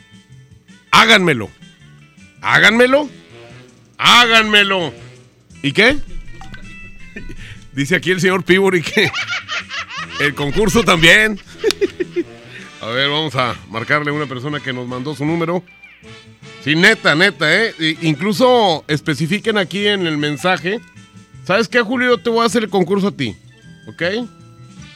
[0.91, 1.49] háganmelo.
[2.41, 3.09] Háganmelo.
[3.97, 4.93] Háganmelo.
[5.63, 5.99] ¿Y qué?
[7.73, 9.09] Dice aquí el señor Pibori que
[10.21, 11.39] el concurso también.
[12.81, 15.63] A ver, vamos a marcarle a una persona que nos mandó su número.
[16.65, 17.73] Sí, neta, neta, ¿eh?
[18.03, 20.81] Incluso especifiquen aquí en el mensaje.
[21.45, 22.17] ¿Sabes qué, Julio?
[22.17, 23.37] Yo te voy a hacer el concurso a ti.
[23.87, 24.03] ¿Ok?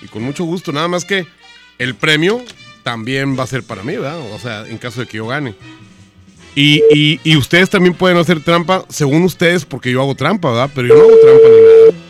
[0.02, 1.35] Y con mucho gusto, nada más que
[1.78, 2.42] el premio
[2.82, 4.18] también va a ser para mí, ¿verdad?
[4.34, 5.54] O sea, en caso de que yo gane.
[6.54, 10.70] Y, y- y ustedes también pueden hacer trampa, según ustedes, porque yo hago trampa, ¿verdad?
[10.74, 12.02] Pero yo no hago trampa ni nada.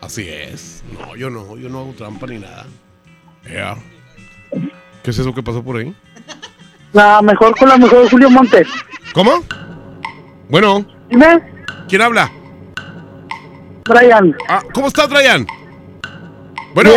[0.00, 0.82] Así es.
[0.92, 2.66] No, yo no, yo no hago trampa ni nada.
[3.44, 3.76] Ea.
[5.02, 5.94] ¿Qué es eso que pasó por ahí?
[6.92, 8.66] La mejor con la mejor de Julio Montes.
[9.12, 9.44] ¿Cómo?
[10.48, 10.86] Bueno.
[11.10, 11.42] Dime.
[11.88, 12.30] ¿Quién habla?
[13.88, 14.34] Brian.
[14.48, 15.46] Ah, ¿cómo estás, Brian?
[16.74, 16.90] Bueno.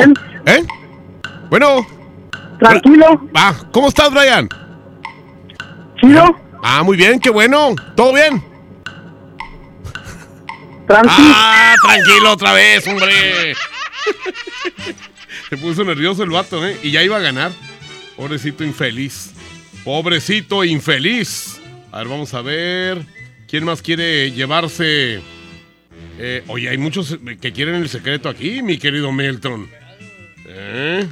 [0.45, 0.63] ¿Eh?
[1.49, 1.85] Bueno.
[2.59, 3.29] Tranquilo.
[3.33, 4.49] Ah, ¿cómo estás, Brian?
[5.99, 6.35] Chido.
[6.63, 7.75] Ah, muy bien, qué bueno.
[7.95, 8.43] ¿Todo bien?
[10.87, 11.33] Tranquilo.
[11.35, 13.55] Ah, tranquilo otra vez, hombre.
[15.49, 16.77] Se puso nervioso el vato, ¿eh?
[16.83, 17.51] Y ya iba a ganar.
[18.15, 19.31] Pobrecito infeliz.
[19.83, 21.59] Pobrecito infeliz.
[21.91, 23.05] A ver, vamos a ver.
[23.47, 25.21] ¿Quién más quiere llevarse?
[26.19, 29.69] Eh, oye, hay muchos que quieren el secreto aquí, mi querido Milton.
[30.45, 31.07] ¿Eh?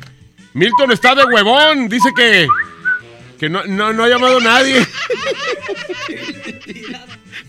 [0.57, 1.87] Milton está de huevón.
[1.87, 2.47] Dice que.
[3.39, 4.83] Que no, no, no ha llamado nadie.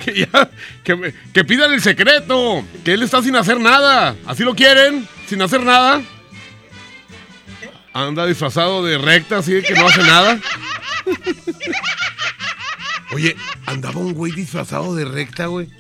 [0.05, 0.51] que ya.
[0.85, 2.63] Que, que pidan el secreto.
[2.85, 4.15] Que él está sin hacer nada.
[4.27, 5.09] ¿Así lo quieren?
[5.27, 6.03] ¿Sin hacer nada?
[7.95, 10.39] Anda disfrazado de recta, así que no hace nada.
[13.13, 13.35] Oye,
[13.65, 15.71] andaba un güey disfrazado de recta, güey.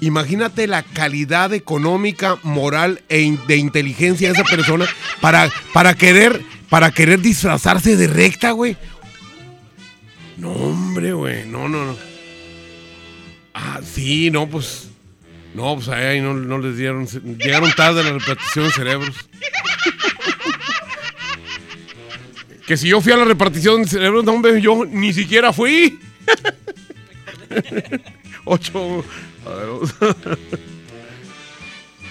[0.00, 4.86] Imagínate la calidad económica, moral e de inteligencia de esa persona
[5.20, 8.76] para, para querer para querer disfrazarse de recta, güey.
[10.36, 11.46] No, hombre, güey.
[11.46, 11.96] No, no, no.
[13.54, 14.88] Ah, sí, no, pues.
[15.54, 17.06] No, pues ahí no, no les dieron.
[17.06, 19.14] Llegaron tarde la repetición de cerebros.
[22.66, 26.00] Que si yo fui a la repartición de cerebro, no, hombre, yo ni siquiera fui.
[28.44, 29.04] Ocho.
[29.46, 29.94] A ver, vamos.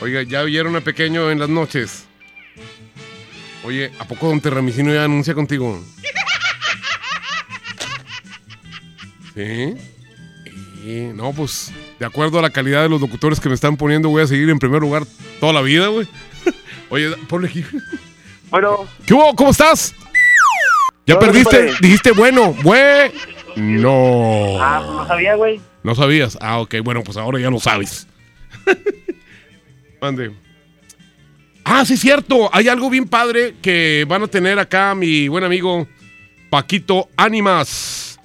[0.01, 2.05] Oiga, ya vieron a pequeño en las noches.
[3.63, 5.81] Oye, ¿a poco Don Terramicino ya anuncia contigo?
[9.35, 9.75] Sí.
[11.15, 14.21] No, pues, de acuerdo a la calidad de los locutores que me están poniendo, voy
[14.21, 15.03] a seguir en primer lugar
[15.39, 16.07] toda la vida, güey.
[16.89, 17.63] Oye, ponle aquí.
[18.49, 18.85] Bueno.
[19.05, 19.33] ¿Qué hubo?
[19.35, 19.95] ¿Cómo estás?
[21.07, 21.73] ¿Ya perdiste?
[21.79, 23.11] Dijiste bueno, güey.
[23.55, 24.57] No.
[24.59, 25.61] Ah, pues no sabía, güey.
[25.83, 26.37] No sabías.
[26.41, 28.07] Ah, ok, bueno, pues ahora ya lo sabes.
[30.01, 30.31] Mande.
[31.65, 32.49] Ah, sí, cierto.
[32.53, 35.87] Hay algo bien padre que van a tener acá mi buen amigo
[36.49, 38.19] Paquito Ánimas.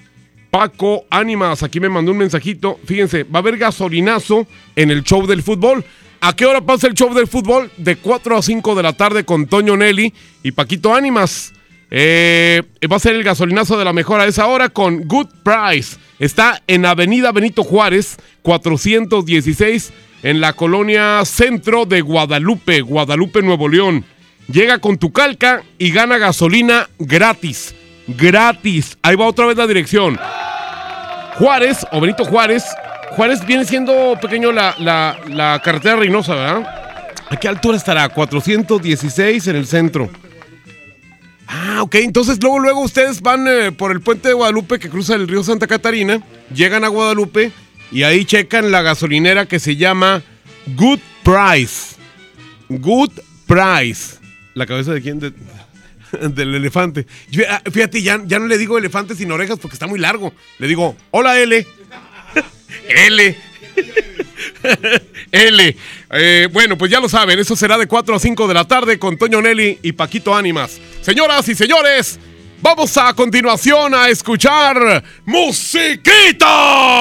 [0.50, 2.80] Paco Ánimas, aquí me mandó un mensajito.
[2.84, 4.46] Fíjense, va a haber gasolinazo
[4.76, 5.84] en el show del fútbol.
[6.20, 7.70] ¿A qué hora pasa el show del fútbol?
[7.76, 11.52] De 4 a 5 de la tarde con Toño Nelly y Paquito Ánimas.
[11.90, 15.96] Eh, va a ser el gasolinazo de la mejor a esa hora con Good Price.
[16.18, 19.92] Está en Avenida Benito Juárez, 416,
[20.22, 24.04] en la colonia centro de Guadalupe, Guadalupe, Nuevo León.
[24.50, 27.74] Llega con tu calca y gana gasolina gratis.
[28.08, 28.98] Gratis.
[29.02, 30.18] Ahí va otra vez la dirección.
[31.36, 32.64] Juárez o Benito Juárez.
[33.10, 37.06] Juárez viene siendo pequeño la, la, carretera Reynosa, ¿verdad?
[37.30, 38.08] ¿A qué altura estará?
[38.08, 40.10] 416 en el centro.
[41.48, 41.94] Ah, ok.
[41.96, 45.42] Entonces luego, luego ustedes van eh, por el puente de Guadalupe que cruza el río
[45.42, 46.22] Santa Catarina,
[46.54, 47.52] llegan a Guadalupe
[47.90, 50.22] y ahí checan la gasolinera que se llama
[50.76, 51.96] Good Price.
[52.68, 53.12] Good
[53.46, 54.16] Price.
[54.54, 55.18] ¿La cabeza de quién?
[55.20, 55.32] De-
[56.28, 57.06] del elefante.
[57.48, 60.34] Ah, Fíjate, ya, ya no le digo elefante sin orejas porque está muy largo.
[60.58, 61.66] Le digo, hola L.
[62.88, 63.36] L.
[65.32, 65.76] L.
[66.10, 68.98] Eh, bueno, pues ya lo saben, eso será de 4 a 5 de la tarde
[68.98, 70.80] con Toño Nelly y Paquito Ánimas.
[71.02, 72.18] Señoras y señores,
[72.60, 77.00] vamos a continuación a escuchar musiquita.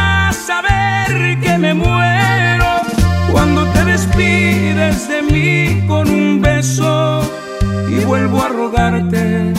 [0.61, 2.81] saber que me muero
[3.31, 7.21] cuando te despides de mí con un beso
[7.89, 9.53] y vuelvo a rogarte,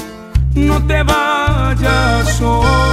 [0.55, 2.92] no te vayas hoy.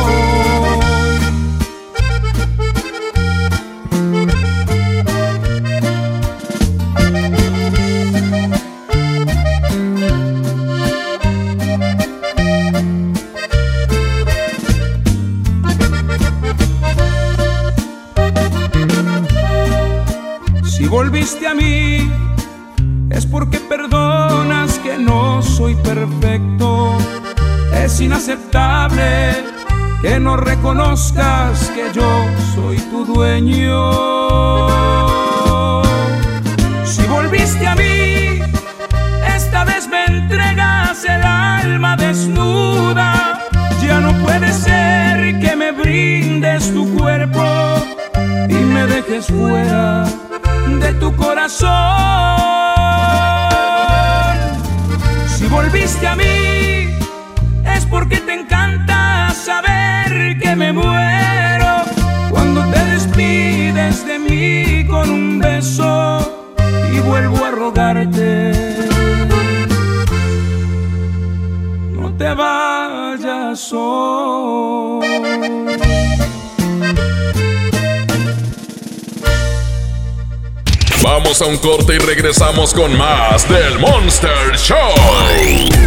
[81.42, 84.76] A un corte y regresamos con más del Monster Show.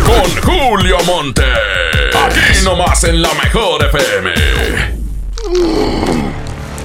[0.03, 1.43] Con Julio Monte.
[2.25, 4.33] Aquí nomás en la mejor FM.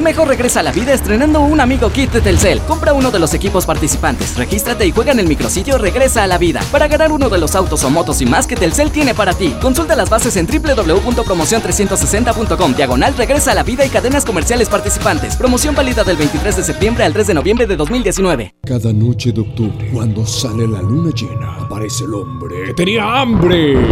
[0.01, 2.59] Mejor regresa a la vida estrenando un amigo kit de Telcel.
[2.61, 6.37] Compra uno de los equipos participantes, regístrate y juega en el micrositio Regresa a la
[6.37, 9.33] vida para ganar uno de los autos o motos y más que Telcel tiene para
[9.33, 9.55] ti.
[9.61, 15.37] Consulta las bases en www.promocion360.com, diagonal Regresa a la vida y cadenas comerciales participantes.
[15.37, 18.56] Promoción válida del 23 de septiembre al 3 de noviembre de 2019.
[18.67, 23.77] Cada noche de octubre, cuando sale la luna llena, aparece el hombre que tenía hambre.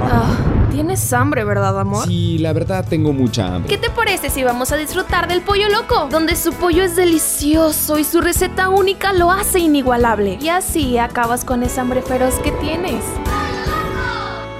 [0.00, 0.36] Ah,
[0.70, 2.06] Tienes hambre, ¿verdad, amor?
[2.06, 3.68] Sí, la verdad tengo mucha hambre.
[3.68, 6.08] ¿Qué te parece si vamos a disfrutar del pollo loco?
[6.10, 10.38] Donde su pollo es delicioso y su receta única lo hace inigualable.
[10.40, 13.02] Y así acabas con esa hambre feroz que tienes.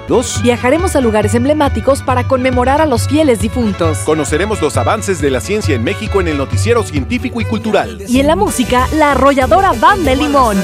[0.08, 0.40] Dos.
[0.42, 3.98] Viajaremos a lugares emblemáticos para conmemorar a los fieles difuntos.
[3.98, 8.02] Conoceremos los avances de la ciencia en México en el noticiero científico y cultural.
[8.08, 10.56] Y en la música, la arrolladora Banda de Limón.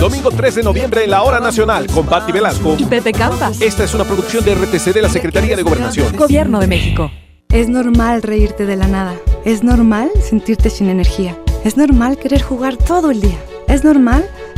[0.00, 3.60] Domingo 3 de noviembre en la Hora Nacional con Patti Velasco y Pepe Campas.
[3.60, 6.16] Esta es una producción de RTC de la Secretaría de Gobernación.
[6.16, 7.10] Gobierno de México.
[7.50, 9.14] Es normal reírte de la nada.
[9.44, 11.38] Es normal sentirte sin energía.
[11.64, 13.38] Es normal querer jugar todo el día.
[13.68, 14.28] Es normal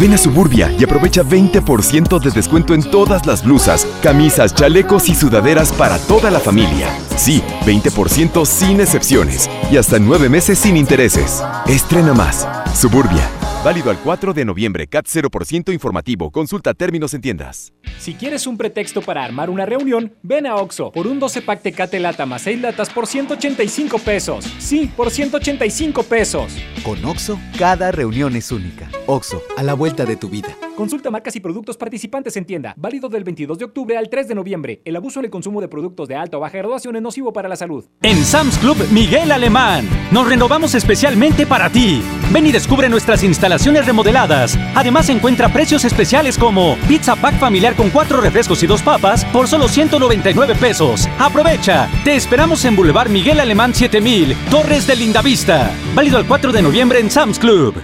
[0.00, 5.14] Ven a Suburbia y aprovecha 20% de descuento en todas las blusas, camisas, chalecos y
[5.14, 6.88] sudaderas para toda la familia.
[7.16, 11.42] Sí, 20% sin excepciones y hasta nueve meses sin intereses.
[11.66, 12.48] Estrena más.
[12.74, 13.39] Suburbia.
[13.62, 14.86] Válido al 4 de noviembre.
[14.86, 16.30] CAT 0% informativo.
[16.30, 17.74] Consulta términos en tiendas.
[17.98, 21.60] Si quieres un pretexto para armar una reunión, ven a Oxo por un 12 pack
[21.60, 24.46] Tecate Lata más 6 latas por 185 pesos.
[24.58, 26.56] Sí, por 185 pesos.
[26.82, 28.88] Con Oxo, cada reunión es única.
[29.06, 30.56] Oxo, a la vuelta de tu vida.
[30.80, 32.72] Consulta marcas y productos participantes en tienda.
[32.78, 34.80] Válido del 22 de octubre al 3 de noviembre.
[34.86, 37.50] El abuso en el consumo de productos de alta o baja graduación es nocivo para
[37.50, 37.84] la salud.
[38.00, 42.00] En Sam's Club Miguel Alemán, nos renovamos especialmente para ti.
[42.32, 44.56] Ven y descubre nuestras instalaciones remodeladas.
[44.74, 49.48] Además encuentra precios especiales como pizza pack familiar con cuatro refrescos y dos papas por
[49.48, 51.06] solo 199 pesos.
[51.18, 51.90] Aprovecha.
[52.04, 55.76] Te esperamos en Boulevard Miguel Alemán 7000, Torres de Lindavista.
[55.94, 57.74] Válido el 4 de noviembre en Sam's Club.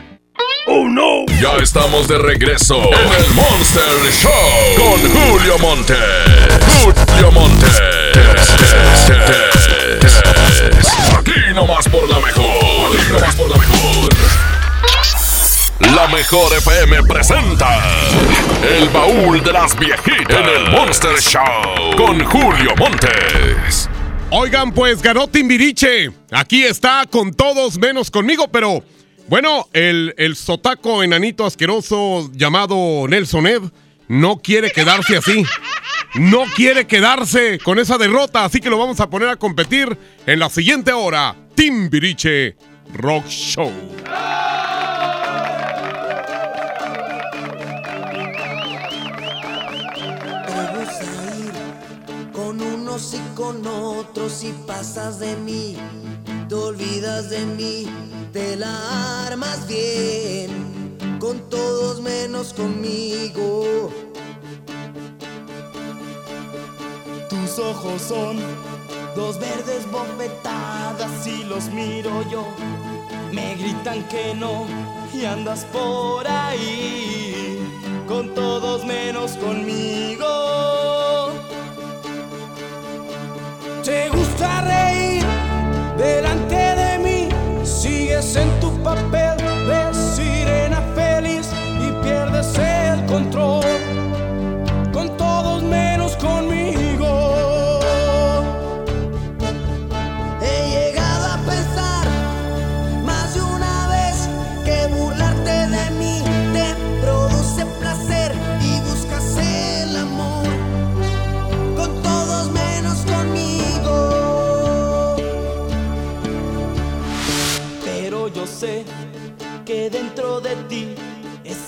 [0.68, 1.24] ¡Oh, no!
[1.41, 4.30] Ya estamos de regreso en el Monster Show
[4.76, 5.95] con Julio Monte.
[6.82, 7.66] Julio Monte.
[11.16, 12.97] Aquí nomás por la mejor.
[12.97, 14.09] Aquí nomás por la mejor.
[15.95, 17.80] La mejor FM presenta
[18.62, 23.89] El baúl de las viejitas en el Monster Show con Julio Montes.
[24.30, 26.11] Oigan, pues ganó Timbiriche.
[26.32, 28.82] Aquí está con todos menos conmigo, pero
[29.29, 33.62] bueno, el, el sotaco enanito asqueroso llamado Nelson Ed
[34.09, 35.45] no quiere quedarse así.
[36.14, 40.39] No quiere quedarse con esa derrota, así que lo vamos a poner a competir en
[40.39, 41.37] la siguiente hora.
[41.55, 42.57] Timbiriche
[42.95, 43.70] Rock Show.
[50.47, 51.05] Te gusta
[51.37, 55.77] ir con unos y con otros y pasas de mí,
[56.49, 57.86] te olvidas de mí,
[58.32, 63.90] te la armas bien, con todos menos conmigo.
[67.28, 68.38] Tus ojos son
[69.16, 72.47] dos verdes bofetadas y los miro yo.
[73.32, 74.66] Me gritan que no
[75.12, 77.59] y andas por ahí
[78.07, 80.45] con todos menos conmigo.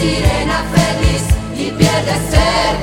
[0.00, 1.24] sirena feliz
[1.54, 2.79] y pierdes el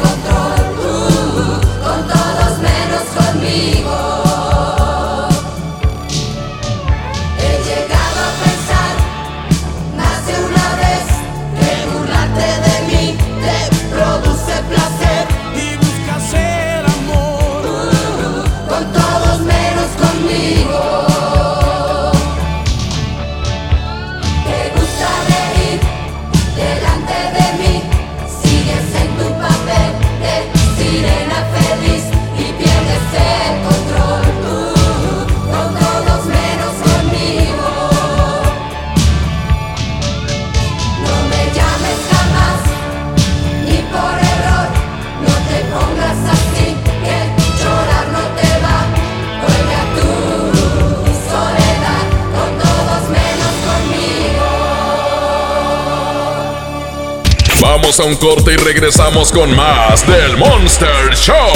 [57.88, 61.54] Vamos a un corte y regresamos con más del Monster Show.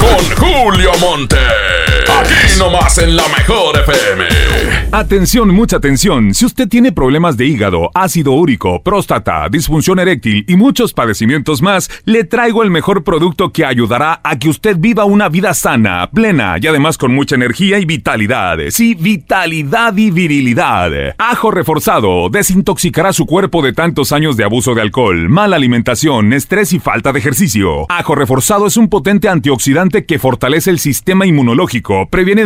[0.00, 1.36] Con Julio Monte.
[2.08, 4.24] Aquí nomás en la mejor FM.
[4.92, 6.32] Atención, mucha atención.
[6.32, 11.90] Si usted tiene problemas de hígado, ácido úrico, próstata, disfunción eréctil y muchos padecimientos más,
[12.04, 16.56] le traigo el mejor producto que ayudará a que usted viva una vida sana, plena
[16.60, 18.58] y además con mucha energía y vitalidad.
[18.70, 20.90] Sí, vitalidad y virilidad.
[21.18, 26.72] Ajo reforzado desintoxicará su cuerpo de tantos años de abuso de alcohol, mala alimentación, estrés
[26.72, 27.84] y falta de ejercicio.
[27.90, 32.45] Ajo reforzado es un potente antioxidante que fortalece el sistema inmunológico, previene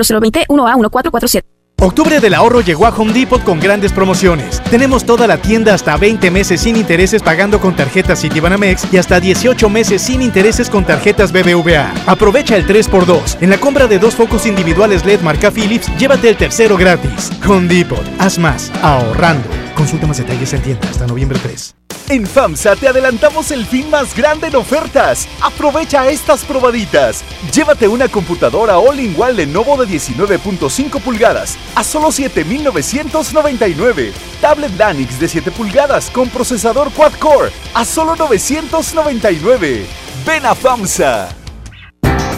[0.00, 1.54] 1A 1447.
[1.80, 4.62] Octubre del ahorro llegó a Home Depot con grandes promociones.
[4.70, 9.20] Tenemos toda la tienda hasta 20 meses sin intereses pagando con tarjetas Citibanamex y hasta
[9.20, 11.92] 18 meses sin intereses con tarjetas BBVA.
[12.06, 13.38] Aprovecha el 3x2.
[13.42, 17.30] En la compra de dos focos individuales LED marca Philips, llévate el tercero gratis.
[17.46, 19.48] Home Depot, haz más, ahorrando.
[19.74, 21.83] Consulta más detalles en tienda hasta noviembre 3.
[22.10, 25.26] En FAMSA te adelantamos el fin más grande en ofertas.
[25.40, 27.24] Aprovecha estas probaditas.
[27.50, 34.12] Llévate una computadora all-in-one Lenovo de 19.5 pulgadas a solo 7.999.
[34.42, 39.86] Tablet Lanix de 7 pulgadas con procesador quad-core a solo 999.
[40.26, 41.43] Ven a FAMSA.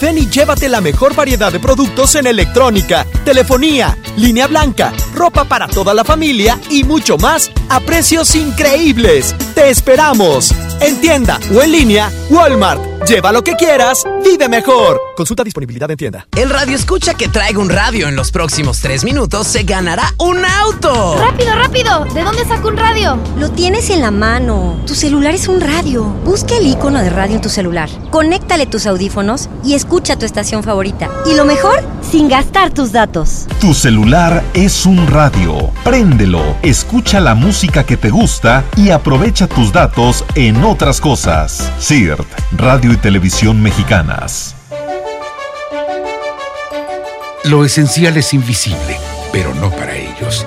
[0.00, 5.68] Ven y llévate la mejor variedad de productos en electrónica, telefonía, línea blanca, ropa para
[5.68, 9.34] toda la familia y mucho más a precios increíbles.
[9.54, 10.54] ¡Te esperamos!
[10.80, 12.80] En tienda o en línea, Walmart.
[13.06, 15.00] Lleva lo que quieras, vive mejor.
[15.16, 16.26] Consulta disponibilidad en tienda.
[16.36, 20.44] El radio escucha que traiga un radio en los próximos tres minutos se ganará un
[20.44, 21.16] auto.
[21.18, 22.04] ¡Rápido, rápido!
[22.14, 23.18] ¿De dónde saco un radio?
[23.38, 24.80] Lo tienes en la mano.
[24.86, 26.04] Tu celular es un radio.
[26.24, 27.90] Busca el icono de radio en tu celular.
[28.10, 31.10] Conéctale tus audífonos y escucha tu estación favorita.
[31.26, 33.46] Y lo mejor, sin gastar tus datos.
[33.60, 35.70] Tu celular es un radio.
[35.84, 41.70] Préndelo, escucha la música que te gusta y aprovecha tus datos en otras cosas.
[41.80, 44.54] CIRT, Radio y Televisión Mexicanas.
[47.44, 48.98] Lo esencial es invisible,
[49.32, 50.46] pero no para ellos.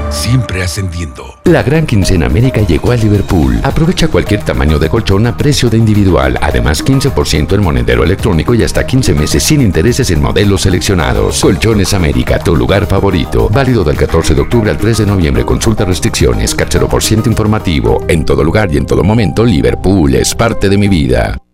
[0.11, 1.39] siempre ascendiendo.
[1.45, 3.59] La gran quincena América llegó a Liverpool.
[3.63, 6.37] Aprovecha cualquier tamaño de colchón a precio de individual.
[6.41, 11.41] Además, 15% en monedero electrónico y hasta 15 meses sin intereses en modelos seleccionados.
[11.41, 13.49] Colchones América, tu lugar favorito.
[13.49, 15.45] Válido del 14 de octubre al 3 de noviembre.
[15.45, 16.55] Consulta restricciones.
[16.55, 18.03] Cachero por ciento informativo.
[18.07, 21.37] En todo lugar y en todo momento, Liverpool es parte de mi vida.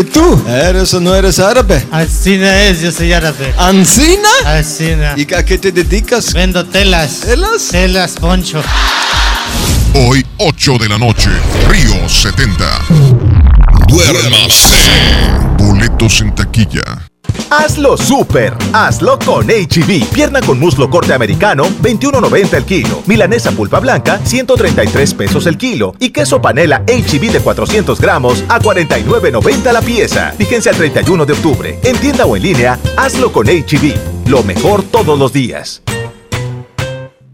[0.00, 0.42] ¿Y tú?
[0.48, 1.84] ¿Eres o no eres árabe?
[1.90, 3.52] Alcina es, yo soy árabe.
[3.58, 4.30] ¿Ancina?
[4.46, 5.12] Alcina.
[5.14, 6.32] ¿Y a qué te dedicas?
[6.32, 7.20] Vendo telas.
[7.20, 7.68] ¿Telas?
[7.68, 8.62] Telas, poncho.
[9.94, 11.28] Hoy, 8 de la noche,
[11.68, 12.64] Río 70.
[13.88, 14.74] Duérmase.
[15.58, 17.09] Boletos en taquilla.
[17.50, 20.04] Hazlo super, hazlo con HB.
[20.12, 23.02] Pierna con muslo corte americano, 21.90 el kilo.
[23.06, 25.92] Milanesa pulpa blanca, 133 pesos el kilo.
[25.98, 30.32] Y queso panela HB de 400 gramos a 49.90 la pieza.
[30.38, 31.78] Fíjense al 31 de octubre.
[31.82, 34.28] En tienda o en línea, hazlo con HB.
[34.28, 35.82] Lo mejor todos los días.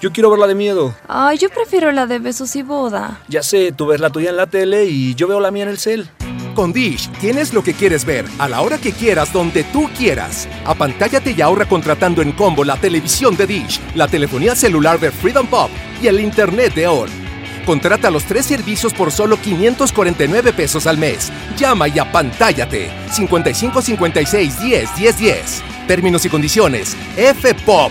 [0.00, 0.94] Yo quiero ver la de miedo.
[1.08, 3.20] Ay, yo prefiero la de besos y boda.
[3.28, 5.68] Ya sé, tú ves la tuya en la tele y yo veo la mía en
[5.68, 6.08] el cel.
[6.54, 10.48] Con Dish tienes lo que quieres ver, a la hora que quieras, donde tú quieras.
[10.64, 15.46] Apantállate y ahorra contratando en combo la televisión de Dish, la telefonía celular de Freedom
[15.46, 15.70] Pop
[16.02, 17.08] y el internet de ON.
[17.66, 21.30] Contrata los tres servicios por solo 549 pesos al mes.
[21.56, 22.90] Llama y apantállate.
[23.12, 25.62] 55 56 10 10 10.
[25.86, 26.96] Términos y condiciones.
[27.16, 27.90] fpop.com.mx.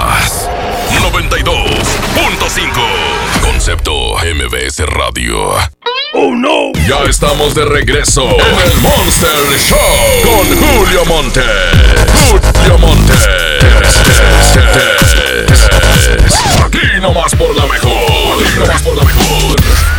[3.41, 5.51] Concepto MBS Radio.
[6.13, 6.71] ¡Oh no!
[6.87, 9.77] Ya estamos de regreso en el Monster Show
[10.23, 11.43] con Julio Monte.
[12.29, 13.13] Julio Monte.
[16.65, 18.43] Aquí nomás por la mejor.
[18.43, 19.90] Aquí nomás por la mejor.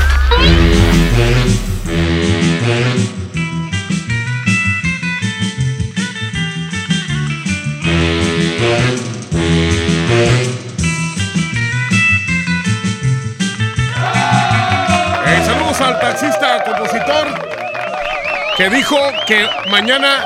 [18.57, 18.96] Que dijo
[19.26, 20.24] que mañana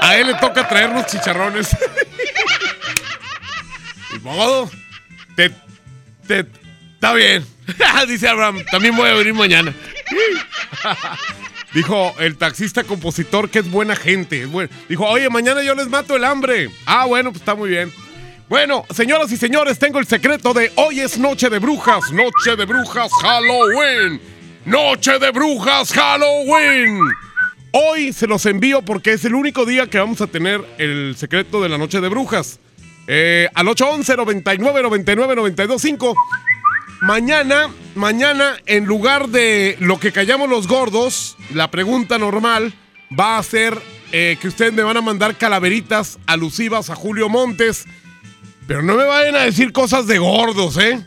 [0.00, 1.68] a él le toca traer los chicharrones.
[4.14, 4.70] y modo,
[5.34, 5.50] te,
[6.26, 6.46] te,
[6.94, 7.44] está bien.
[8.08, 9.72] Dice Abraham, también voy a venir mañana.
[11.74, 14.42] Dijo el taxista compositor que es buena gente.
[14.42, 16.70] es buen- Dijo, oye, mañana yo les mato el hambre.
[16.86, 17.92] Ah, bueno, pues está muy bien.
[18.48, 22.64] Bueno, señoras y señores, tengo el secreto de hoy es Noche de Brujas, Noche de
[22.64, 24.20] Brujas Halloween.
[24.64, 27.00] Noche de Brujas Halloween.
[27.78, 31.62] Hoy se los envío porque es el único día que vamos a tener el secreto
[31.62, 32.58] de la Noche de Brujas.
[33.06, 36.16] Eh, al 811 99 99 925
[37.02, 42.72] Mañana, mañana, en lugar de lo que callamos los gordos, la pregunta normal
[43.12, 43.78] va a ser
[44.10, 47.84] eh, que ustedes me van a mandar calaveritas alusivas a Julio Montes.
[48.66, 51.04] Pero no me vayan a decir cosas de gordos, ¿eh?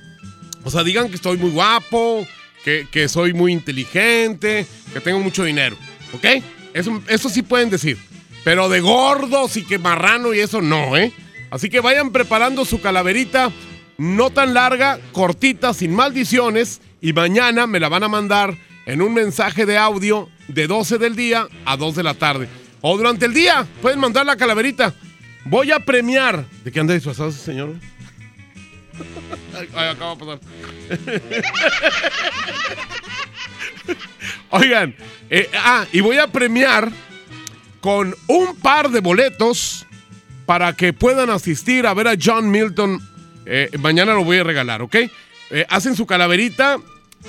[0.63, 2.27] O sea, digan que estoy muy guapo,
[2.63, 5.75] que, que soy muy inteligente, que tengo mucho dinero,
[6.13, 6.58] ¿ok?
[6.73, 7.97] Eso, eso sí pueden decir.
[8.43, 11.11] Pero de gordos y que marrano y eso no, ¿eh?
[11.51, 13.51] Así que vayan preparando su calaverita,
[13.97, 18.55] no tan larga, cortita, sin maldiciones, y mañana me la van a mandar
[18.85, 22.47] en un mensaje de audio de 12 del día a 2 de la tarde.
[22.81, 24.93] O durante el día, pueden mandar la calaverita.
[25.45, 26.45] Voy a premiar.
[26.63, 27.75] ¿De qué anda disfrazado ese señor?
[29.75, 30.39] Ay, acaba de pasar.
[34.51, 34.95] Oigan,
[35.29, 36.91] eh, ah, y voy a premiar
[37.81, 39.85] con un par de boletos
[40.45, 42.99] para que puedan asistir a ver a John Milton.
[43.45, 44.95] Eh, mañana lo voy a regalar, ¿ok?
[45.51, 46.77] Eh, hacen su calaverita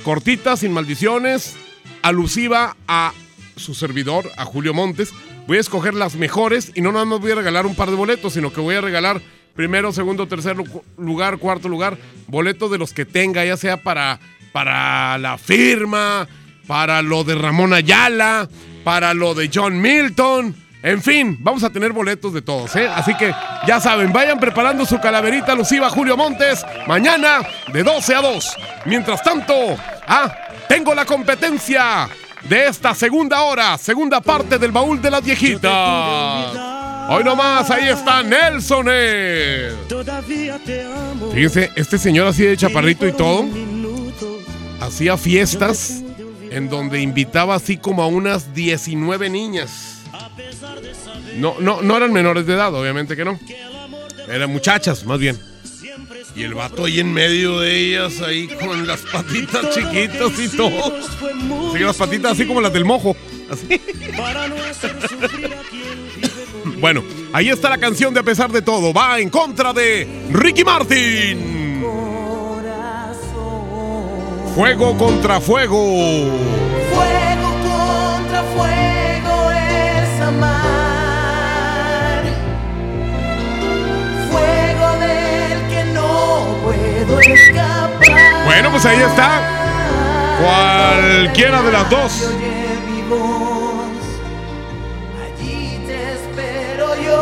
[0.04, 1.56] cortita, sin maldiciones,
[2.02, 3.12] alusiva a
[3.56, 5.11] su servidor, a Julio Montes.
[5.46, 7.96] Voy a escoger las mejores y no nada más voy a regalar un par de
[7.96, 9.20] boletos, sino que voy a regalar
[9.54, 11.98] primero, segundo, tercer lu- lugar, cuarto lugar,
[12.28, 14.20] boletos de los que tenga, ya sea para,
[14.52, 16.28] para la firma,
[16.70, 18.48] para lo de Ramón Ayala,
[18.84, 20.54] para lo de John Milton.
[20.84, 22.86] En fin, vamos a tener boletos de todos, ¿eh?
[22.86, 23.34] Así que
[23.66, 27.40] ya saben, vayan preparando su calaverita alusiva a Julio Montes mañana
[27.72, 28.56] de 12 a 2.
[28.86, 29.52] Mientras tanto,
[30.06, 30.32] ah,
[30.68, 32.08] tengo la competencia
[32.48, 35.72] de esta segunda hora, segunda parte del baúl de las viejitas.
[37.08, 38.86] Hoy nomás, ahí está Nelson.
[38.92, 39.74] eh.
[41.34, 43.44] Fíjense, este señor así de chaparrito y todo,
[44.80, 46.04] hacía fiestas
[46.51, 50.03] en donde invitaba así como a unas 19 niñas.
[51.36, 53.38] No, no, no eran menores de edad, obviamente que no.
[54.28, 55.38] Eran muchachas, más bien.
[56.36, 60.98] Y el vato ahí en medio de ellas, ahí con las patitas chiquitas y todo.
[61.78, 63.16] Las patitas así como las del mojo.
[63.51, 63.80] Así.
[66.78, 68.94] Bueno, ahí está la canción de A pesar de todo.
[68.94, 71.82] Va en contra de Ricky Martin.
[74.55, 75.80] Fuego contra fuego.
[76.92, 82.22] Fuego contra fuego es amar.
[84.30, 88.44] Fuego del que no puedo escapar.
[88.44, 89.40] Bueno, pues ahí está.
[90.42, 92.30] Cualquiera de las dos.
[95.22, 97.20] Allí te espero yo.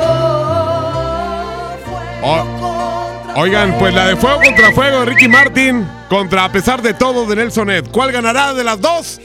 [3.40, 7.24] Oigan, pues la de fuego contra fuego de Ricky Martin contra a pesar de todo
[7.24, 7.84] de Nelson Ed.
[7.92, 9.20] ¿Cuál ganará de las dos?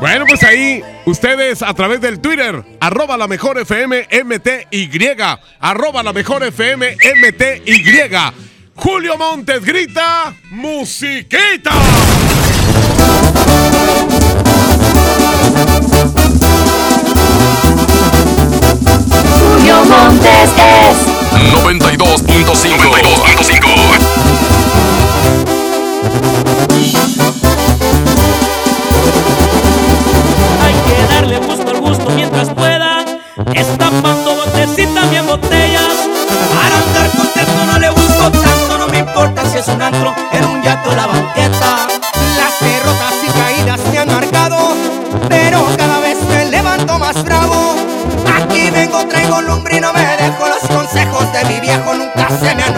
[0.00, 4.90] Bueno, pues ahí ustedes a través del Twitter, arroba la mejor FM MTY,
[5.60, 8.10] arroba la mejor FM MTY.
[8.74, 11.70] Julio Montes grita, musiquita.
[19.38, 23.70] Julio Montes es 92.5.
[30.62, 33.04] Hay que darle gusto al gusto mientras pueda.
[33.54, 35.88] Estampando botecita bien botellas.
[36.54, 38.78] Para andar contento no le busco tanto.
[38.78, 41.86] No me importa si es un antro, en un yate o la banqueta.
[42.36, 44.74] Las derrotas y caídas me han marcado,
[45.28, 47.76] pero cada vez me levanto más bravo.
[48.36, 50.62] Aquí vengo, traigo lumbre y no me dejo los
[51.20, 52.74] consejos de mi viejo, nunca se me han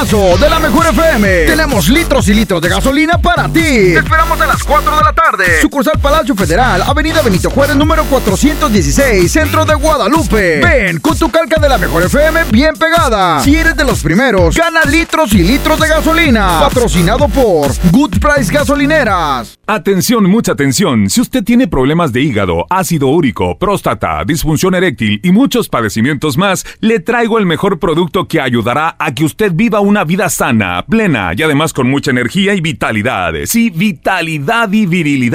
[0.00, 1.44] de la mejor FM.
[1.44, 3.60] Tenemos litros y litros de gasolina para ti.
[3.60, 5.19] Te esperamos a las 4 de la tarde.
[5.60, 10.60] Sucursal Palacio Federal, Avenida Benito Juárez, número 416, centro de Guadalupe.
[10.60, 13.40] Ven con tu calca de la mejor FM bien pegada.
[13.40, 16.60] Si eres de los primeros, gana litros y litros de gasolina.
[16.60, 19.58] Patrocinado por Good Price Gasolineras.
[19.66, 21.08] Atención, mucha atención.
[21.08, 26.64] Si usted tiene problemas de hígado, ácido úrico, próstata, disfunción eréctil y muchos padecimientos más,
[26.80, 31.32] le traigo el mejor producto que ayudará a que usted viva una vida sana, plena
[31.36, 33.32] y además con mucha energía y vitalidad.
[33.44, 35.29] Sí, vitalidad y virilidad.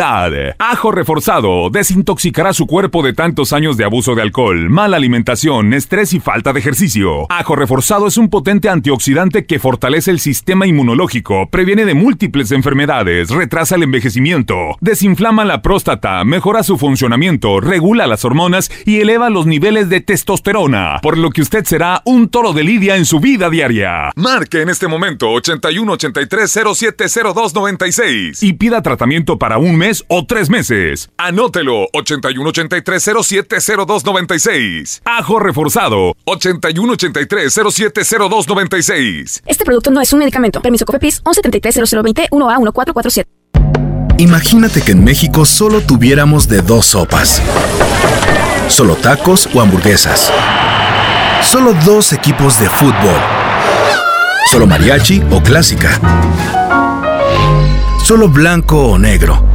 [0.60, 6.14] Ajo reforzado desintoxicará su cuerpo de tantos años de abuso de alcohol, mala alimentación, estrés
[6.14, 7.26] y falta de ejercicio.
[7.30, 13.30] Ajo reforzado es un potente antioxidante que fortalece el sistema inmunológico, previene de múltiples enfermedades,
[13.30, 19.46] retrasa el envejecimiento, desinflama la próstata, mejora su funcionamiento, regula las hormonas y eleva los
[19.46, 23.50] niveles de testosterona, por lo que usted será un toro de lidia en su vida
[23.50, 24.12] diaria.
[24.18, 30.26] Marque en este momento 81 83 0702 96 y pida tratamiento para un mes o
[30.26, 31.10] tres meses.
[31.18, 35.02] Anótelo 81 83 0702 96.
[35.06, 39.44] Ajo reforzado 81 83 0702 96.
[39.46, 40.62] Este producto no es un medicamento.
[40.62, 43.30] Permiso COFEPRIS 1173 1A 1447.
[44.18, 47.42] Imagínate que en México solo tuviéramos de dos sopas.
[48.70, 50.32] Solo tacos o hamburguesas.
[51.44, 53.20] Solo dos equipos de fútbol.
[54.50, 56.00] Solo mariachi o clásica.
[58.04, 59.55] Solo blanco o negro.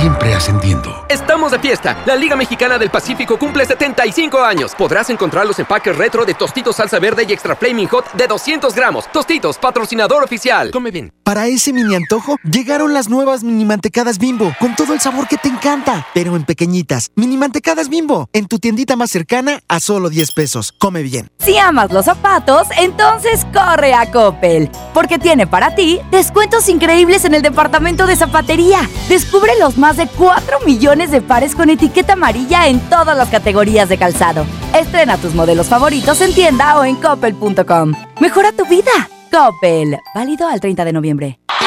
[0.00, 1.04] siempre ascendiendo.
[1.08, 1.96] Estamos de fiesta.
[2.06, 4.72] La Liga Mexicana del Pacífico cumple 75 años.
[4.76, 8.74] Podrás encontrar los empaques retro de Tostitos Salsa Verde y Extra Flaming Hot de 200
[8.74, 9.10] gramos.
[9.10, 10.70] Tostitos, patrocinador oficial.
[10.70, 11.12] Come bien.
[11.24, 15.36] Para ese mini antojo, llegaron las nuevas mini mantecadas bimbo, con todo el sabor que
[15.36, 17.10] te encanta, pero en pequeñitas.
[17.16, 20.72] Mini mantecadas bimbo, en tu tiendita más cercana a solo 10 pesos.
[20.72, 21.28] Come bien.
[21.38, 27.34] Si amas los zapatos, entonces corre a Coppel, porque tiene para ti descuentos increíbles en
[27.34, 28.88] el departamento de zapatería.
[29.08, 33.88] Descubre los más de 4 millones de pares con etiqueta amarilla en todas las categorías
[33.88, 34.44] de calzado.
[34.74, 37.92] Estrena tus modelos favoritos en tienda o en coppel.com.
[38.20, 38.90] Mejora tu vida.
[39.30, 39.98] Coppel.
[40.14, 41.38] Válido al 30 de noviembre.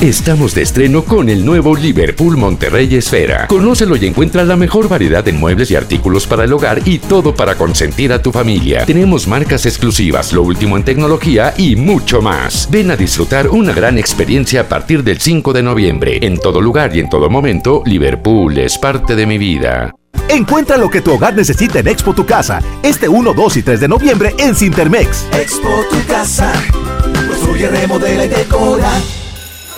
[0.00, 3.46] Estamos de estreno con el nuevo Liverpool Monterrey Esfera.
[3.46, 7.34] Conócelo y encuentra la mejor variedad de muebles y artículos para el hogar y todo
[7.34, 8.84] para consentir a tu familia.
[8.84, 12.68] Tenemos marcas exclusivas, lo último en tecnología y mucho más.
[12.68, 16.18] Ven a disfrutar una gran experiencia a partir del 5 de noviembre.
[16.20, 19.94] En todo lugar y en todo momento, Liverpool es parte de mi vida.
[20.28, 23.80] Encuentra lo que tu hogar necesita en Expo Tu Casa, este 1, 2 y 3
[23.80, 25.26] de noviembre en Cintermex.
[25.32, 26.52] Expo tu casa.
[27.28, 28.90] Construye, remodela y decora.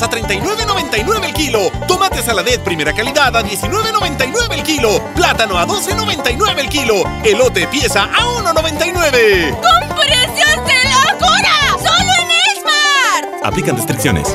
[0.00, 1.70] A 39.99 el kilo.
[1.86, 5.02] Tomate saladet primera calidad a 19.99 el kilo.
[5.14, 7.04] Plátano a 12.99 el kilo.
[7.24, 9.50] Elote pieza a 1.99.
[9.50, 11.76] ¡Con precios de locura!
[11.76, 13.44] ¡Solo en Esmart!
[13.44, 14.34] Aplican restricciones.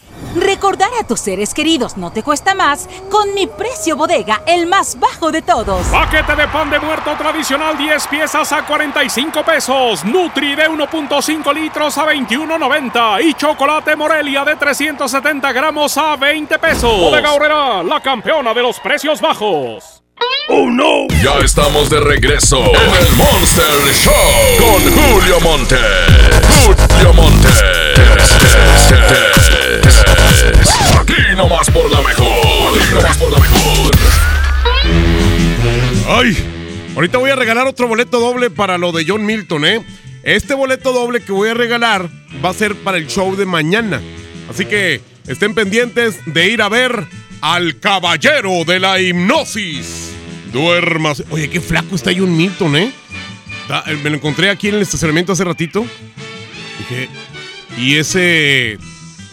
[0.35, 4.99] Recordar a tus seres queridos no te cuesta más con mi precio bodega, el más
[4.99, 5.85] bajo de todos.
[5.87, 10.05] Paquete de pan de muerto tradicional 10 piezas a 45 pesos.
[10.05, 13.23] Nutri de 1.5 litros a 21.90.
[13.23, 16.99] Y chocolate Morelia de 370 gramos a 20 pesos.
[16.99, 20.01] Bodega Horrera, la campeona de los precios bajos.
[20.49, 21.07] ¡Oh no!
[21.23, 24.13] Ya estamos de regreso en el Monster Show
[24.59, 25.77] con Julio Monte.
[26.65, 27.47] Julio Monte.
[30.99, 32.93] Aquí nomás por la mejor.
[32.93, 33.91] Nomás por la mejor.
[36.09, 36.37] Ay,
[36.95, 39.85] ahorita voy a regalar otro boleto doble para lo de John Milton, ¿eh?
[40.23, 42.09] Este boleto doble que voy a regalar
[42.43, 44.01] va a ser para el show de mañana.
[44.49, 47.05] Así que estén pendientes de ir a ver
[47.41, 50.09] al caballero de la hipnosis.
[50.51, 51.23] Duermas.
[51.29, 52.91] Oye, qué flaco está John Milton, ¿eh?
[53.69, 55.85] Da- Me lo encontré aquí en el estacionamiento hace ratito.
[57.77, 58.77] ¿y ese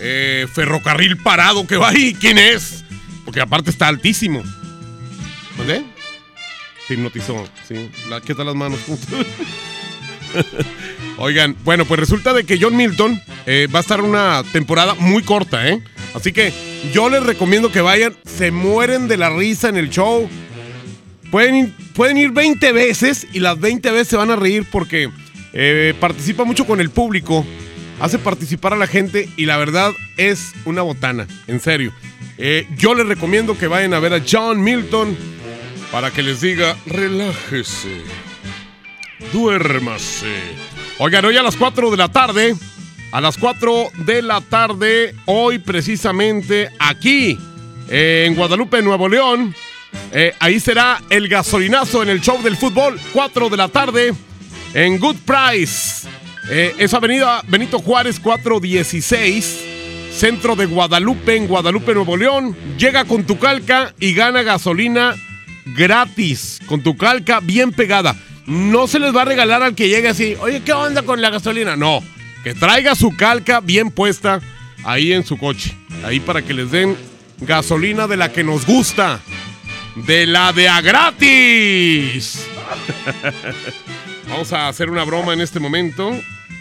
[0.00, 2.16] eh, ferrocarril parado que va ahí?
[2.18, 2.84] ¿Quién es?
[3.24, 4.42] Porque aparte está altísimo.
[5.56, 5.84] ¿Dónde?
[6.86, 7.90] Te hipnotizó, sí.
[8.08, 8.80] La, ¿Qué las manos?
[11.18, 15.22] Oigan, bueno, pues resulta de que John Milton eh, va a estar una temporada muy
[15.22, 15.82] corta, ¿eh?
[16.14, 16.52] Así que
[16.92, 18.16] yo les recomiendo que vayan.
[18.24, 20.28] Se mueren de la risa en el show.
[21.30, 25.10] Pueden ir, pueden ir 20 veces y las 20 veces se van a reír porque
[25.52, 27.44] eh, participa mucho con el público.
[28.00, 31.92] Hace participar a la gente y la verdad es una botana, en serio.
[32.36, 35.16] Eh, yo les recomiendo que vayan a ver a John Milton
[35.90, 38.02] para que les diga, relájese,
[39.32, 40.32] duérmase.
[40.98, 42.54] Oigan, hoy a las 4 de la tarde,
[43.10, 47.36] a las 4 de la tarde, hoy precisamente aquí,
[47.88, 49.54] eh, en Guadalupe, Nuevo León,
[50.12, 54.14] eh, ahí será el gasolinazo en el show del fútbol, 4 de la tarde,
[54.74, 56.06] en Good Price.
[56.50, 59.60] Eh, es Avenida Benito Juárez 416,
[60.10, 62.56] centro de Guadalupe, en Guadalupe, Nuevo León.
[62.78, 65.14] Llega con tu calca y gana gasolina
[65.66, 68.16] gratis, con tu calca bien pegada.
[68.46, 71.28] No se les va a regalar al que llegue así, oye, ¿qué onda con la
[71.28, 71.76] gasolina?
[71.76, 72.02] No,
[72.42, 74.40] que traiga su calca bien puesta
[74.84, 76.96] ahí en su coche, ahí para que les den
[77.40, 79.20] gasolina de la que nos gusta,
[79.96, 82.46] de la de a gratis.
[84.30, 86.18] Vamos a hacer una broma en este momento.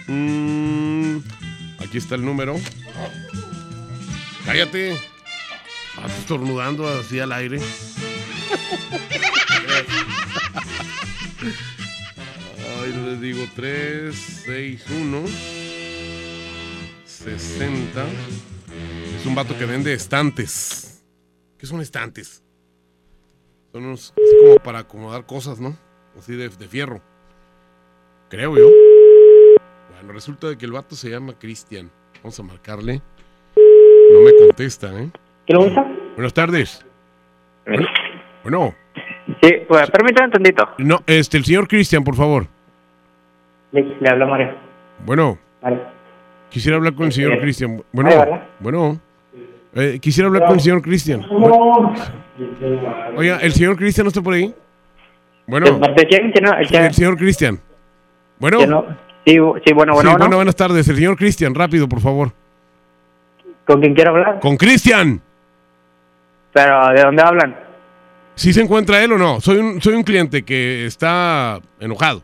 [0.08, 1.18] Mm,
[1.80, 2.56] aquí está el número.
[4.46, 4.98] Cállate.
[5.98, 7.60] Ah, tú estornudando así al aire.
[12.82, 14.16] Ay, les digo 3,
[14.46, 15.24] 6, 1,
[17.06, 18.06] 60.
[19.20, 21.04] Es un vato que vende estantes.
[21.58, 22.44] ¿Qué son estantes?
[23.74, 25.78] Son unos así como para acomodar cosas, ¿no?
[26.18, 27.02] Así de, de fierro.
[28.30, 28.97] Creo yo.
[29.98, 31.90] Bueno, resulta de que el vato se llama Cristian.
[32.24, 33.02] Vamos a marcarle.
[34.14, 35.10] No me contesta, ¿eh?
[35.46, 35.86] ¿Qué lo gusta?
[36.16, 36.86] Buenas tardes.
[37.66, 37.88] Bueno.
[38.44, 38.76] bueno.
[39.42, 40.70] Sí, pues permítame un tantito.
[40.80, 42.48] No, este, el señor Cristian, por favor.
[43.72, 44.56] Le, le habla Mario.
[45.06, 45.38] Bueno.
[45.62, 45.82] Vale.
[46.50, 47.84] Quisiera hablar con el señor Eh, Cristian.
[47.92, 48.10] Bueno.
[48.60, 49.02] Bueno.
[49.76, 51.26] Eh, quisiera hablar con el señor Cristian.
[53.16, 54.54] Oiga, ¿el señor Cristian no está por ahí?
[55.46, 55.80] Bueno.
[55.80, 56.32] ¿De quién?
[56.32, 56.54] ¿Quién no?
[56.58, 57.60] El señor Cristian.
[58.40, 58.96] Bueno.
[59.28, 59.54] ¿Quién no?
[59.56, 60.36] Sí, sí, bueno, bueno, Sí, bueno.
[60.38, 60.88] buenas tardes.
[60.88, 62.32] El señor Cristian, rápido, por favor.
[63.66, 64.40] ¿Con quién quiero hablar?
[64.40, 65.22] Con Cristian.
[66.54, 67.56] Pero, ¿de dónde hablan?
[68.36, 69.42] ¿Sí se encuentra él o no?
[69.42, 72.22] Soy un, soy un cliente que está enojado.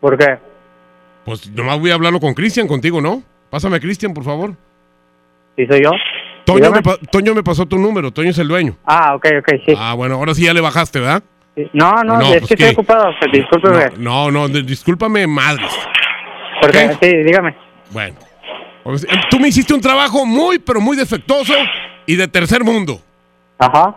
[0.00, 0.38] ¿Por qué?
[1.24, 3.22] Pues nomás voy a hablarlo con Cristian, contigo, ¿no?
[3.50, 4.54] Pásame a Cristian, por favor.
[5.56, 5.90] ¿Sí soy yo?
[6.44, 6.80] Toño me,
[7.10, 8.76] Toño me pasó tu número, Toño es el dueño.
[8.84, 9.74] Ah, ok, ok, sí.
[9.78, 11.22] Ah, bueno, ahora sí ya le bajaste, ¿verdad?
[11.74, 13.90] No, no, No, es pues estoy ocupado, pues, discúlpeme.
[13.98, 15.70] No, no, de- discúlpame, madres.
[16.62, 16.96] ¿Por qué?
[17.02, 17.56] Sí, dígame.
[17.90, 18.14] Bueno.
[19.30, 21.52] Tú me hiciste un trabajo muy, pero muy defectuoso
[22.06, 23.00] y de tercer mundo.
[23.58, 23.96] Ajá.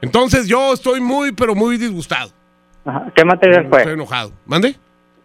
[0.00, 2.30] Entonces yo estoy muy, pero muy disgustado.
[2.84, 3.06] Ajá.
[3.14, 3.92] ¿Qué material Estoy fue?
[3.92, 4.32] enojado.
[4.46, 4.76] ¿Mande?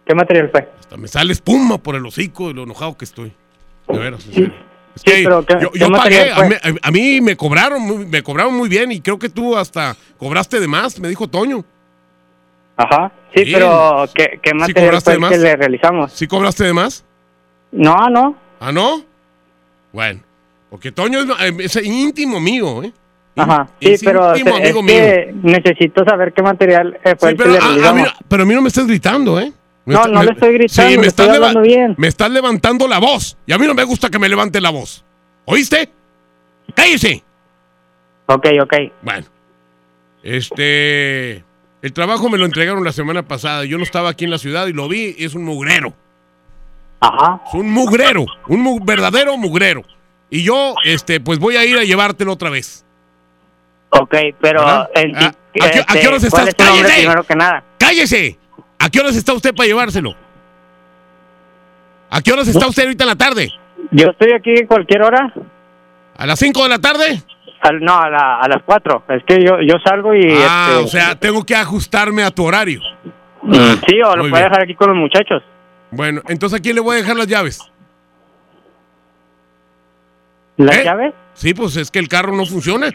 [0.06, 0.68] ¿Qué material fue?
[0.78, 3.32] Hasta me sale espuma por el hocico de lo enojado que estoy.
[3.88, 4.52] De veras, en serio.
[5.04, 8.54] que pero ¿qué- yo, qué yo pagué, a mí, a mí me cobraron, me cobraron
[8.54, 11.64] muy bien y creo que tú hasta cobraste de más, me dijo Toño.
[12.82, 13.12] Ajá.
[13.34, 16.12] Sí, pero ¿qué, qué material fue el que le realizamos?
[16.12, 17.04] ¿Sí cobraste de más?
[17.72, 18.36] No, no.
[18.58, 19.04] ¿Ah, no?
[19.92, 20.20] Bueno,
[20.70, 22.92] porque Toño es, eh, es íntimo mío, ¿eh?
[23.36, 23.68] Ajá.
[23.80, 27.42] Sí, Es pero íntimo es amigo que necesito saber qué material eh, fue Sí, el
[27.42, 28.02] que le a- a mí realizamos.
[28.20, 29.52] no- pero a mí no me estás gritando, ¿eh?
[29.84, 31.94] Me No, está- no le estoy gritando, Sí, me estás, hablando bien.
[31.98, 33.36] me estás levantando la voz.
[33.46, 35.04] Y a mí no me gusta que me levante la voz.
[35.44, 35.88] ¿Oíste?
[36.74, 37.22] ¡Cállese!
[38.26, 38.74] Ok, ok.
[39.02, 39.26] Bueno.
[40.22, 41.44] Este...
[41.82, 43.64] El trabajo me lo entregaron la semana pasada.
[43.64, 45.14] Yo no estaba aquí en la ciudad y lo vi.
[45.18, 45.94] y Es un mugrero.
[47.00, 47.40] Ajá.
[47.46, 48.26] Es un mugrero.
[48.48, 49.82] Un mu- verdadero mugrero.
[50.28, 52.84] Y yo, este, pues voy a ir a llevártelo otra vez.
[53.90, 54.88] Ok, pero...
[54.94, 55.32] En- Ah,
[55.62, 56.48] ¿a qué- a qué horas ¿Cuál estás?
[56.48, 56.94] es ¡Cállese!
[57.00, 57.64] primero que nada?
[57.78, 58.38] ¡Cállese!
[58.78, 60.14] ¿A qué horas está usted para llevárselo?
[62.10, 63.50] ¿A qué horas está usted ahorita en la tarde?
[63.92, 65.32] Yo estoy aquí en cualquier hora.
[66.16, 67.22] ¿A las 5 de la tarde?
[67.60, 69.04] Al- no, a, la- a las 4.
[69.08, 70.20] Es que yo, yo salgo y...
[70.48, 72.80] Ah, este, o sea, tengo que ajustarme a tu horario.
[73.42, 73.54] mm,
[73.86, 74.44] Sí, o lo puede bien.
[74.44, 75.42] dejar aquí con los muchachos.
[75.90, 77.60] Bueno, entonces ¿a quién le voy a dejar las llaves?
[80.56, 80.84] ¿Las ¿Eh?
[80.84, 81.14] llaves?
[81.34, 82.90] Sí, pues es que el carro no funciona.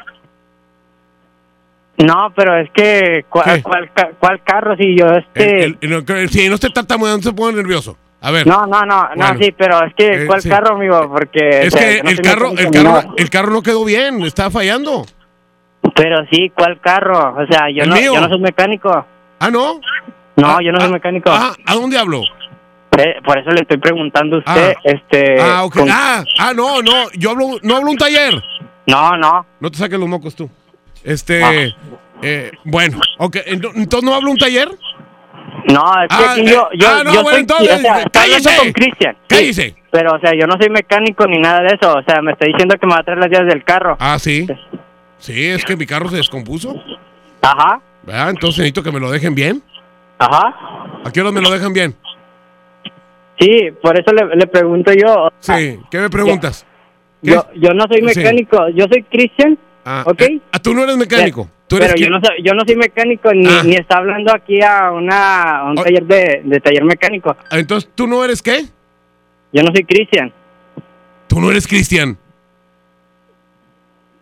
[1.97, 3.25] No, pero es que...
[3.29, 3.89] ¿Cuál, cuál,
[4.19, 4.75] cuál carro?
[4.75, 5.63] Si yo este...
[5.65, 7.97] El- el- el- si no tartamudeando, no se pone nervioso.
[8.25, 8.47] A ver.
[8.47, 10.49] No, no, no, no, sí, pero es que, Eh, ¿cuál sí.
[10.49, 11.07] carro, amigo?
[11.11, 11.47] Porque...
[11.67, 14.49] Es o sea, que no el carro, el carro, el carro no quedó bien, está
[14.49, 15.05] fallando.
[15.93, 17.35] Pero sí, ¿cuál carro?
[17.37, 19.05] O sea, yo, no, yo no soy mecánico.
[19.39, 19.79] Ah, ¿no?
[20.37, 21.29] No, yo no soy mecánico.
[21.31, 22.23] Ah, ¿a dónde hablo?
[22.97, 24.81] Eh, por eso le estoy preguntando a usted, Ah.
[24.85, 25.35] este...
[25.39, 25.73] Ah, ok.
[25.75, 28.33] con- Ah, ah, no, no, yo hablo, no hablo un taller.
[28.87, 29.45] No, no.
[29.59, 30.49] No te saques los mocos tú.
[31.03, 31.51] Este, Ah.
[32.23, 34.69] eh, bueno, ok, ento- entonces no hablo un taller.
[35.67, 37.79] No, es que Ah, aquí eh, yo, yo, ah, no, yo bueno, soy, entonces, o
[37.79, 38.57] sea, cállese.
[38.57, 39.15] con Cristian.
[39.15, 39.75] sí, Cállese.
[39.91, 41.93] pero, o sea, yo no soy mecánico ni nada de eso.
[41.97, 43.97] O sea, me está diciendo que me va a traer las llaves del carro.
[43.99, 44.47] Ah, sí.
[45.17, 46.75] Sí, es que mi carro se descompuso.
[47.41, 47.79] Ajá.
[48.03, 48.29] ¿Verdad?
[48.31, 49.63] Entonces necesito que me lo dejen bien.
[50.19, 50.55] Ajá.
[51.03, 51.95] ¿A qué hora me lo dejan bien?
[53.39, 55.29] Sí, por eso le, le pregunto yo.
[55.39, 56.65] Sí, ¿qué me preguntas?
[57.21, 58.19] Yo, yo no soy Sí.
[58.19, 60.21] mecánico, yo soy Cristian, Ah, ¿ok?
[60.21, 61.49] eh, ah, tú no eres mecánico.
[61.67, 63.61] Tú eres pero yo no, soy, yo no soy mecánico ni, Ah.
[63.65, 67.35] ni está hablando aquí a, una, a un taller de, de taller mecánico.
[67.49, 68.65] Ah, Entonces, ¿tú no eres qué?
[69.51, 70.31] Yo no soy Cristian.
[71.27, 72.17] Tú no eres Cristian.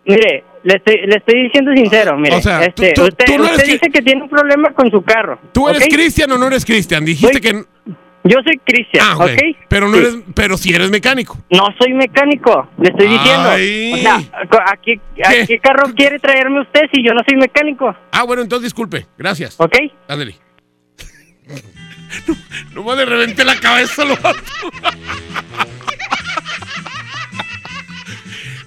[0.05, 2.35] Mire, le estoy, le estoy diciendo sincero, mire.
[2.35, 4.89] O sea, tú- este, tú- usted tú no usted dice que tiene un problema con
[4.91, 5.39] su carro.
[5.53, 5.85] ¿Tú eres.
[5.89, 7.03] Cristian o no eres Cristian?
[7.05, 7.63] Dijiste que...
[8.25, 9.31] Yo soy Cristian, Ah, ok.
[9.31, 9.41] ¿ok?
[9.67, 9.99] Pero no Sí.
[9.99, 11.37] eres, pero sí eres mecánico.
[11.49, 13.49] No soy mecánico, le estoy diciendo.
[13.49, 13.91] Ay.
[13.93, 15.59] O sea, ¿a qué, a ¿Qué?
[15.59, 17.93] carro quiere traerme usted si yo no soy mecánico?
[18.11, 19.05] Ah, bueno, entonces disculpe.
[19.17, 19.55] Gracias.
[19.59, 19.75] ¿Ok?
[20.07, 20.35] Ándale.
[22.27, 22.35] No,
[22.75, 24.39] no me le reventé la cabeza, lo vato.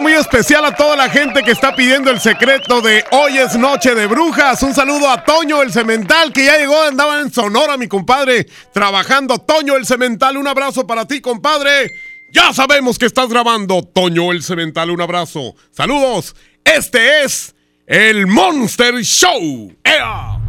[0.00, 3.94] Muy especial a toda la gente que está pidiendo el secreto de Hoy es Noche
[3.94, 4.62] de Brujas.
[4.62, 9.38] Un saludo a Toño el Cemental que ya llegó, andaba en Sonora, mi compadre, trabajando.
[9.38, 11.90] Toño el Cemental, un abrazo para ti, compadre.
[12.30, 15.54] Ya sabemos que estás grabando, Toño el Cemental, un abrazo.
[15.70, 16.34] Saludos.
[16.64, 17.54] Este es
[17.86, 19.72] el Monster Show.
[19.84, 20.43] ¡Ea!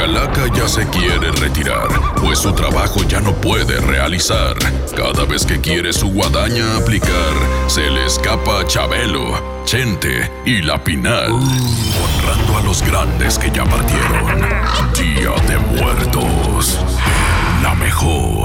[0.00, 1.88] Calaca ya se quiere retirar,
[2.22, 4.56] pues su trabajo ya no puede realizar.
[4.96, 7.34] Cada vez que quiere su guadaña aplicar,
[7.66, 11.30] se le escapa Chabelo, Chente y La Pinal.
[11.32, 14.40] Honrando a los grandes que ya partieron.
[14.94, 16.78] Día de Muertos.
[17.62, 18.39] La mejor.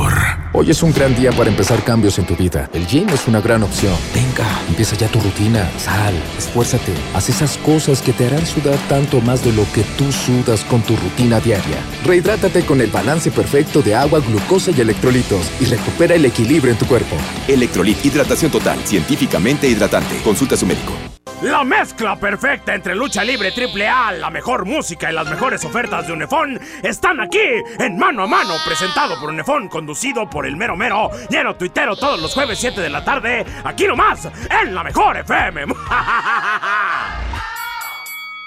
[0.57, 2.69] Hoy es un gran día para empezar cambios en tu vida.
[2.71, 3.93] El gym es una gran opción.
[4.13, 5.69] Venga, empieza ya tu rutina.
[5.77, 6.93] Sal, esfuérzate.
[7.13, 10.81] Haz esas cosas que te harán sudar tanto más de lo que tú sudas con
[10.81, 11.83] tu rutina diaria.
[12.05, 16.79] Rehidrátate con el balance perfecto de agua, glucosa y electrolitos y recupera el equilibrio en
[16.79, 17.17] tu cuerpo.
[17.49, 20.21] Electrolit, hidratación total, científicamente hidratante.
[20.23, 21.14] Consulta a su médico.
[21.41, 26.07] La mezcla perfecta entre lucha libre triple A, la mejor música y las mejores ofertas
[26.07, 27.39] de Unefón están aquí
[27.77, 32.21] en Mano a Mano, presentado por Unefón, conducido por el mero mero, lleno tuitero todos
[32.21, 34.27] los jueves 7 de la tarde, aquí nomás,
[34.61, 35.65] en la mejor FM.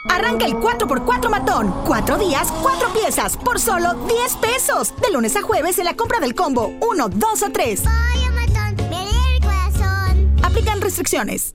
[0.08, 1.74] Arranca el 4x4 matón.
[1.84, 4.94] 4 días, 4 piezas, por solo 10 pesos.
[5.00, 7.82] De lunes a jueves en la compra del combo 1, 2 o 3.
[10.42, 11.54] Aplican restricciones.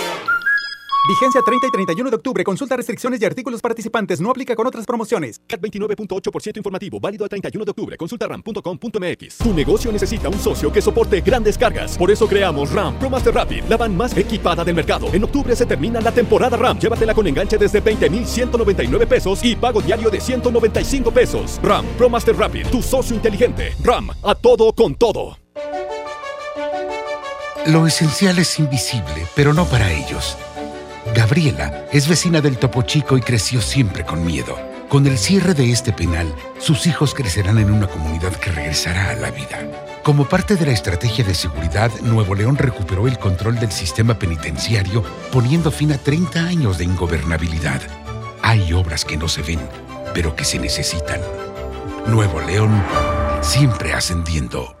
[1.07, 2.43] Vigencia 30 y 31 de octubre.
[2.43, 4.21] Consulta restricciones y artículos participantes.
[4.21, 5.41] No aplica con otras promociones.
[5.47, 6.99] CAT 29.8% informativo.
[6.99, 7.97] Válido al 31 de octubre.
[7.97, 9.37] Consulta ram.com.mx.
[9.39, 11.97] Tu negocio necesita un socio que soporte grandes cargas.
[11.97, 15.07] Por eso creamos RAM Pro Master Rapid, la van más equipada del mercado.
[15.11, 16.77] En octubre se termina la temporada RAM.
[16.79, 21.59] Llévatela con enganche desde 20,199 pesos y pago diario de 195 pesos.
[21.63, 23.73] RAM Pro Master Rapid, tu socio inteligente.
[23.83, 25.37] RAM, a todo con todo.
[27.67, 30.35] Lo esencial es invisible, pero no para ellos.
[31.15, 34.57] Gabriela es vecina del Topo Chico y creció siempre con miedo.
[34.87, 39.15] Con el cierre de este penal, sus hijos crecerán en una comunidad que regresará a
[39.15, 39.59] la vida.
[40.03, 45.03] Como parte de la estrategia de seguridad, Nuevo León recuperó el control del sistema penitenciario,
[45.31, 47.81] poniendo fin a 30 años de ingobernabilidad.
[48.41, 49.59] Hay obras que no se ven,
[50.13, 51.21] pero que se necesitan.
[52.07, 52.83] Nuevo León,
[53.41, 54.80] siempre ascendiendo.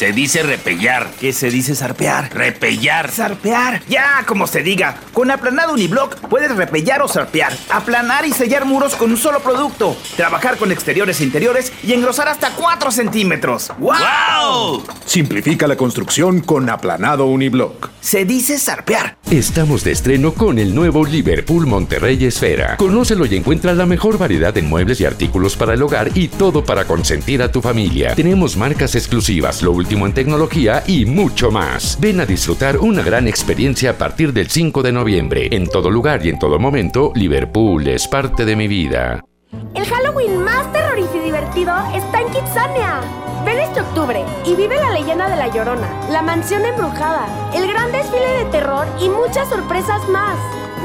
[0.00, 1.10] Se dice repellar.
[1.20, 2.34] ¿Qué se dice zarpear?
[2.34, 3.10] Repellar.
[3.10, 3.82] Zarpear.
[3.86, 4.96] Ya, como se diga.
[5.12, 7.52] Con aplanado uniblock puedes repellar o zarpear.
[7.68, 9.96] Aplanar y sellar muros con un solo producto.
[10.16, 13.72] Trabajar con exteriores e interiores y engrosar hasta 4 centímetros.
[13.78, 14.84] ¡Wow!
[15.04, 17.90] Simplifica la construcción con aplanado uniblock.
[18.00, 19.18] Se dice zarpear.
[19.30, 22.76] Estamos de estreno con el nuevo Liverpool Monterrey Esfera.
[22.78, 26.64] Conócelo y encuentra la mejor variedad de muebles y artículos para el hogar y todo
[26.64, 28.14] para consentir a tu familia.
[28.14, 31.98] Tenemos marcas exclusivas, lo último en tecnología y mucho más.
[31.98, 35.48] Ven a disfrutar una gran experiencia a partir del 5 de noviembre.
[35.50, 39.24] En todo lugar y en todo momento, Liverpool es parte de mi vida.
[39.74, 43.00] El Halloween más terrorífico y divertido está en Kitsania.
[43.44, 47.90] Ven este octubre y vive la leyenda de La Llorona, la mansión embrujada, el gran
[47.90, 50.36] desfile de terror y muchas sorpresas más.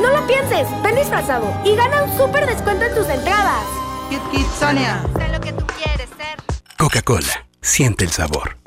[0.01, 3.65] No lo pienses, ven disfrazado y gana un súper descuento en tus entradas.
[4.09, 5.03] Kit Kitsania.
[5.17, 6.37] Sé lo que tú quieres ser.
[6.77, 8.57] Coca-Cola, siente el sabor.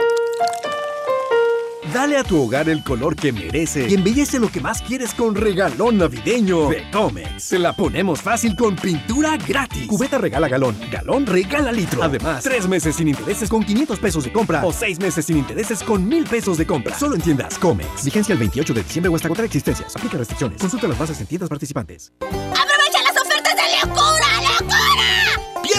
[1.94, 5.34] Dale a tu hogar el color que merece y embellece lo que más quieres con
[5.34, 7.42] regalón navideño de Comex.
[7.42, 9.86] Se la ponemos fácil con pintura gratis.
[9.86, 12.02] Cubeta regala galón, galón regala litro.
[12.02, 15.82] Además, tres meses sin intereses con 500 pesos de compra o seis meses sin intereses
[15.82, 16.98] con 1000 pesos de compra.
[16.98, 18.04] Solo en tiendas Comex.
[18.04, 19.96] Vigencia el 28 de diciembre o hasta agotar existencias.
[19.96, 20.60] Aplica restricciones.
[20.60, 22.12] Consulta las bases en tiendas participantes.
[22.20, 24.27] ¡Aprovecha las ofertas de locura, locura!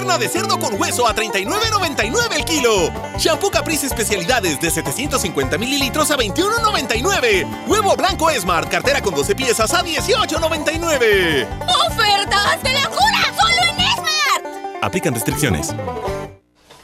[0.09, 2.91] Pierna de cerdo con hueso a 39.99 el kilo.
[3.19, 7.67] Shampoo Caprice especialidades de 750 mililitros a 21.99.
[7.67, 11.47] Huevo blanco Smart, cartera con 12 piezas a 18.99.
[11.87, 13.19] ¡Ofertas de locura!
[13.39, 14.81] ¡Solo en Smart!
[14.81, 15.75] Aplican restricciones.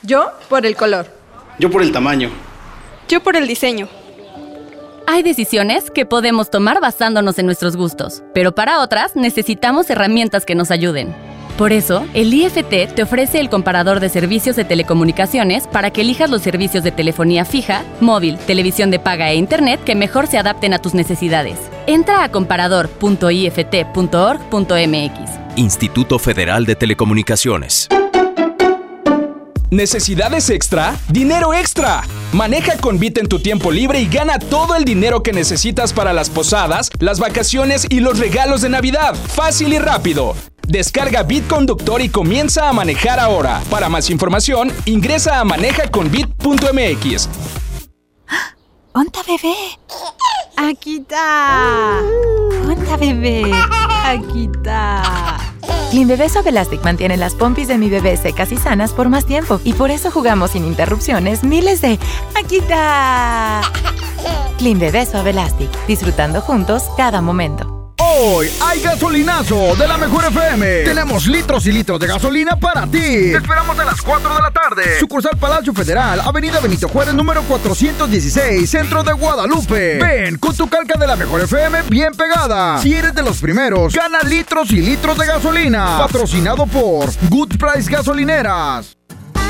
[0.03, 1.07] Yo por el color.
[1.57, 2.29] Yo por el tamaño.
[3.07, 3.87] Yo por el diseño.
[5.07, 10.53] Hay decisiones que podemos tomar basándonos en nuestros gustos, pero para otras necesitamos herramientas que
[10.53, 11.34] nos ayuden.
[11.57, 16.29] Por eso, el IFT te ofrece el comparador de servicios de telecomunicaciones para que elijas
[16.29, 20.73] los servicios de telefonía fija, móvil, televisión de paga e internet que mejor se adapten
[20.73, 21.57] a tus necesidades.
[21.87, 25.29] Entra a comparador.ift.org.mx.
[25.55, 27.87] Instituto Federal de Telecomunicaciones.
[29.71, 30.99] ¿Necesidades extra?
[31.09, 32.03] ¡Dinero extra!
[32.33, 36.13] Maneja con Bit en tu tiempo libre y gana todo el dinero que necesitas para
[36.13, 39.15] las posadas, las vacaciones y los regalos de Navidad.
[39.15, 40.35] Fácil y rápido.
[40.67, 43.61] Descarga Bit Conductor y comienza a manejar ahora.
[43.69, 47.29] Para más información, ingresa a manejaconbit.mx.
[48.93, 49.55] ¡Onta bebé!
[50.57, 52.01] Aquí está.
[52.67, 53.51] ¡Onta bebé!
[54.05, 55.44] Aquí está.
[55.91, 59.25] Clean Bebé Suave Elastic mantiene las pompis de mi bebé secas y sanas por más
[59.25, 61.99] tiempo y por eso jugamos sin interrupciones miles de
[62.35, 63.61] ¡Aquí está!
[64.57, 67.74] Clean Bebé Suave Elastic, disfrutando juntos cada momento.
[68.07, 70.83] Hoy hay gasolinazo de la Mejor FM.
[70.83, 72.99] Tenemos litros y litros de gasolina para ti.
[72.99, 74.99] Te esperamos a las 4 de la tarde.
[74.99, 79.97] Sucursal Palacio Federal, Avenida Benito Juárez, número 416, Centro de Guadalupe.
[79.97, 82.77] Ven con tu calca de la Mejor FM bien pegada.
[82.77, 85.97] Si eres de los primeros, gana litros y litros de gasolina.
[85.97, 88.95] Patrocinado por Good Price Gasolineras.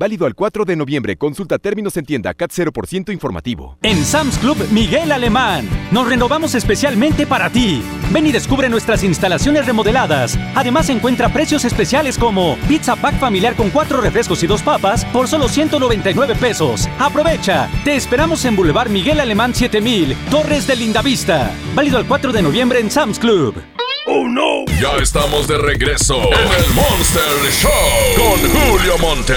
[0.00, 1.18] Válido al 4 de noviembre.
[1.18, 3.76] Consulta términos en tienda CAT 0% informativo.
[3.82, 7.82] En Sam's Club Miguel Alemán, nos renovamos especialmente para ti.
[8.10, 10.38] Ven y descubre nuestras instalaciones remodeladas.
[10.54, 15.28] Además encuentra precios especiales como pizza pack familiar con cuatro refrescos y dos papas por
[15.28, 16.88] solo 199 pesos.
[16.98, 17.68] Aprovecha.
[17.84, 21.52] Te esperamos en Boulevard Miguel Alemán 7000, Torres de Lindavista.
[21.74, 23.54] Válido al 4 de noviembre en Sam's Club.
[24.06, 24.64] ¡Oh, no!
[24.80, 27.70] Ya estamos de regreso en el Monster Show
[28.16, 29.34] con Julio Monte.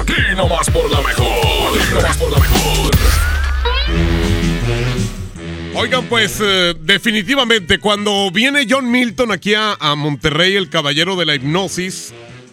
[0.00, 1.32] Aquí nomás por la mejor.
[5.74, 11.26] Oigan, pues eh, definitivamente cuando viene John Milton aquí a, a Monterrey, el caballero de
[11.26, 12.12] la hipnosis,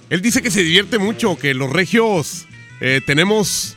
[0.10, 2.46] él dice que se divierte mucho, que los regios
[2.82, 3.76] eh, tenemos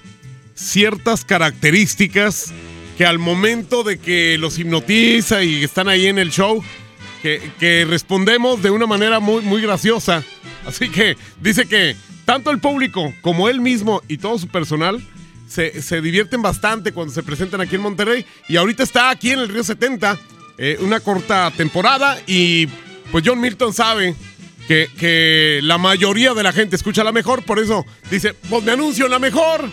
[0.55, 2.53] ciertas características
[2.97, 6.63] que al momento de que los hipnotiza y están ahí en el show,
[7.23, 10.25] que, respondemos de una manera muy, muy graciosa.
[10.67, 15.01] Así que dice que tanto el público como él mismo y todo su personal
[15.49, 18.27] se, se divierten bastante cuando se presentan aquí en Monterrey.
[18.49, 20.19] Y ahorita está aquí en el Río 70
[20.59, 22.67] eh, una corta temporada y
[23.11, 24.15] pues John Milton sabe
[24.69, 28.73] que, que la mayoría de la gente escucha la mejor, por eso dice, pues me
[28.73, 29.69] anuncio en la mejor,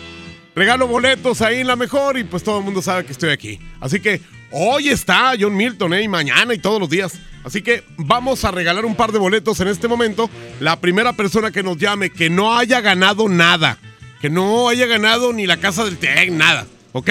[0.54, 3.60] regalo boletos ahí en la mejor y pues todo el mundo sabe que estoy aquí.
[3.78, 4.20] Así que
[4.50, 6.02] hoy está John Milton, ¿eh?
[6.02, 7.18] y mañana y todos los días.
[7.44, 10.28] Así que vamos a regalar un par de boletos en este momento.
[10.60, 13.78] La primera persona que nos llame que no haya ganado nada,
[14.20, 17.10] que no haya ganado ni la casa del TEC, nada, ¿ok?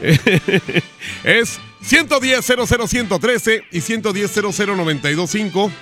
[1.24, 5.72] es 110 00113 y 110 00925.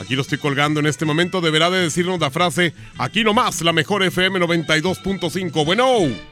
[0.00, 1.40] Aquí lo estoy colgando en este momento.
[1.40, 5.64] Deberá de decirnos la frase, aquí nomás, la mejor FM 92.5.
[5.64, 6.31] Bueno.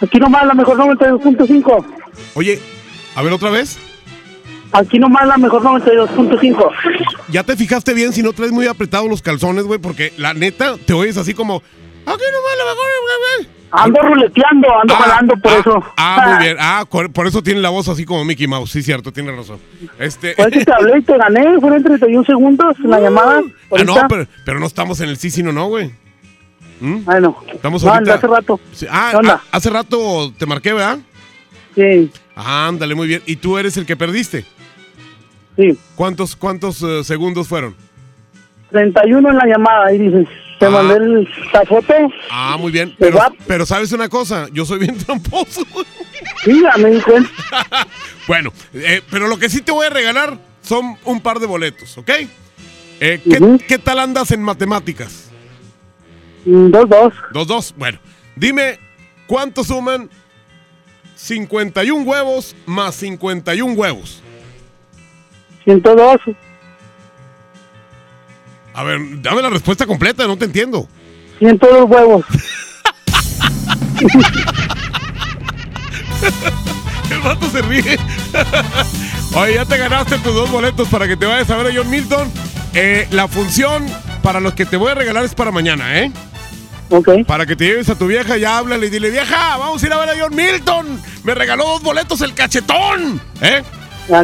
[0.00, 1.84] Aquí nomás, la mejor 92.5.
[2.34, 2.60] Oye,
[3.14, 3.78] a ver otra vez.
[4.72, 6.70] Aquí nomás, la mejor 92.5.
[7.28, 9.78] ¿Ya te fijaste bien si no traes muy apretados los calzones, güey?
[9.78, 11.64] Porque la neta, te oyes así como, aquí
[12.06, 12.86] nomás, la mejor
[13.40, 13.56] FM.
[13.72, 15.84] Ando ruleteando, ando Ah, jalando por ah, eso.
[15.96, 16.56] Ah, muy bien.
[16.60, 18.70] Ah, por eso tiene la voz así como Mickey Mouse.
[18.70, 19.58] Sí, cierto, tiene razón.
[19.98, 20.34] Este.
[20.36, 23.42] Pues que te hablé y te gané, fueron 31 segundos la llamada.
[23.72, 25.90] Ah, no, pero, pero no estamos en el sí, sino no, güey.
[26.80, 27.04] ¿Mm?
[27.04, 28.14] Bueno, Estamos no, ahorita.
[28.14, 28.60] hace rato.
[28.72, 29.40] Sí, ah, ¿Qué onda?
[29.42, 30.98] ah, hace rato te marqué, ¿verdad?
[31.74, 32.10] Sí.
[32.34, 33.22] Ah, ándale, muy bien.
[33.26, 34.44] ¿Y tú eres el que perdiste?
[35.56, 35.78] Sí.
[35.94, 37.74] ¿Cuántos, cuántos eh, segundos fueron?
[38.70, 40.28] 31 en la llamada, ahí dices.
[40.58, 41.92] Te mandé el- la foto.
[42.30, 42.94] Ah, muy bien.
[42.98, 44.48] Pero, pero ¿sabes una cosa?
[44.52, 45.62] Yo soy bien tramposo.
[46.44, 47.30] Sí, ya me di cuenta.
[48.28, 51.96] bueno, eh, pero lo que sí te voy a regalar son un par de boletos,
[51.98, 52.10] ¿ok?
[53.00, 55.25] Eh, ¿qué, qué tal andas en matemáticas?
[56.46, 57.12] Mm, Dos, dos.
[57.32, 57.74] Dos, dos.
[57.76, 57.98] Bueno,
[58.36, 58.78] dime,
[59.26, 60.08] ¿cuánto suman
[61.16, 64.22] 51 huevos más 51 huevos?
[65.64, 66.16] 102.
[68.74, 70.88] A ver, dame la respuesta completa, no te entiendo.
[71.38, 72.24] 102 huevos.
[77.10, 77.98] El vato se ríe.
[79.34, 81.90] Oye, ya te ganaste tus dos boletos para que te vayas a ver a John
[81.90, 82.30] Milton.
[82.74, 83.86] Eh, la función
[84.22, 86.12] para los que te voy a regalar es para mañana, ¿eh?
[86.90, 87.08] Ok.
[87.26, 89.92] Para que te lleves a tu vieja, ya háblale y dile, vieja, vamos a ir
[89.92, 91.02] a ver a John Milton.
[91.24, 93.20] Me regaló dos boletos el cachetón.
[93.40, 93.62] ¿Eh?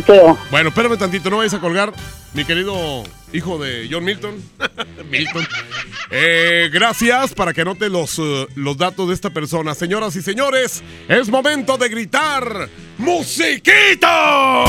[0.07, 0.39] Quedó.
[0.51, 1.93] Bueno, espérame tantito, no vayas a colgar,
[2.35, 3.03] mi querido
[3.33, 4.41] hijo de John Milton.
[5.11, 5.47] Milton.
[6.11, 9.75] Eh, gracias para que anote los, eh, los datos de esta persona.
[9.75, 12.69] Señoras y señores, es momento de gritar
[12.99, 14.65] ¡Musiquita!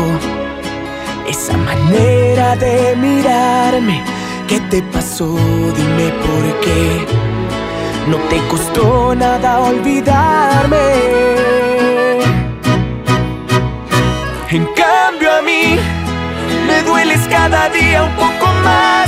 [1.25, 4.03] Esa manera de mirarme,
[4.49, 5.33] ¿qué te pasó?
[5.77, 7.05] Dime por qué.
[8.09, 10.85] No te costó nada olvidarme.
[14.49, 15.79] En cambio a mí,
[16.67, 19.04] me dueles cada día un poco más.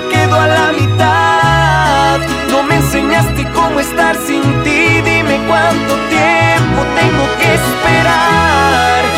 [0.00, 2.20] Quedó a la mitad.
[2.50, 5.00] No me enseñaste cómo estar sin ti.
[5.02, 9.17] Dime cuánto tiempo tengo que esperar.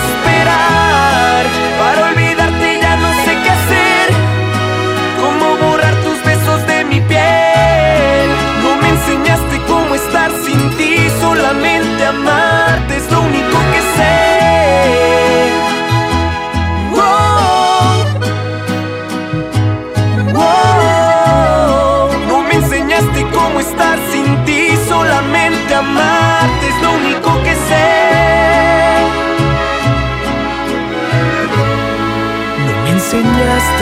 [0.41, 1.45] esperar
[1.77, 2.20] para olvidar.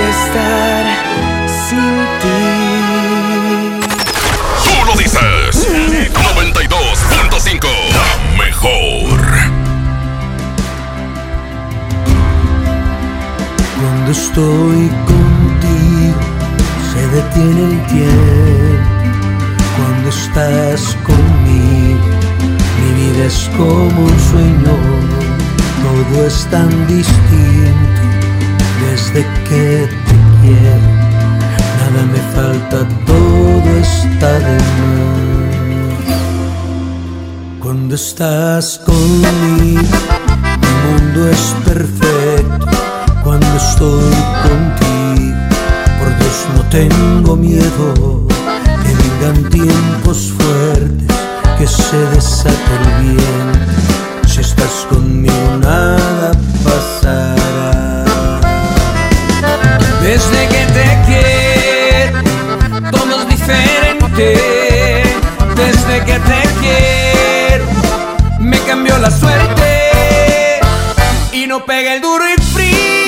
[0.08, 0.86] Estar
[1.48, 2.42] sin ti.
[4.64, 5.68] Tú lo dices.
[6.14, 7.68] 92.5.
[7.92, 9.20] La mejor.
[13.80, 16.22] Cuando estoy contigo
[16.92, 18.98] se detiene el tiempo.
[19.78, 22.20] Cuando estás conmigo
[22.80, 24.76] mi vida es como un sueño.
[25.84, 27.99] Todo es tan distinto
[28.86, 30.90] desde que te quiero.
[31.80, 35.20] Nada me falta, todo está de más.
[37.60, 39.82] Cuando estás conmigo
[40.62, 42.68] mi mundo es perfecto
[43.24, 45.38] cuando estoy contigo.
[46.00, 48.28] Por Dios no tengo miedo
[48.84, 51.18] que vengan tiempos fuertes,
[51.58, 54.28] que se desate el.
[54.28, 56.32] Si estás conmigo nada
[56.64, 57.99] pasará.
[60.10, 62.23] Desde que te quiero,
[62.90, 64.34] todo es diferente.
[65.56, 67.65] Desde que te quiero,
[68.40, 70.61] me cambió la suerte.
[71.31, 72.99] Y no pega el duro y frío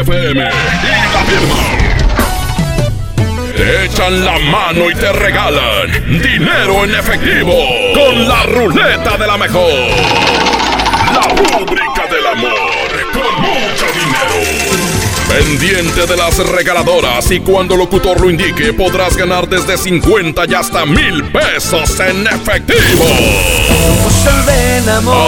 [0.00, 0.44] FM y
[1.12, 1.54] la firma.
[3.56, 5.90] Te echan la mano y te regalan
[6.22, 7.52] dinero en efectivo
[7.94, 9.72] con la ruleta de la mejor.
[11.12, 14.38] La rúbrica del amor con mucho dinero.
[15.28, 20.54] Pendiente de las regaladoras y cuando el locutor lo indique podrás ganar desde 50 y
[20.54, 23.04] hasta mil pesos en efectivo.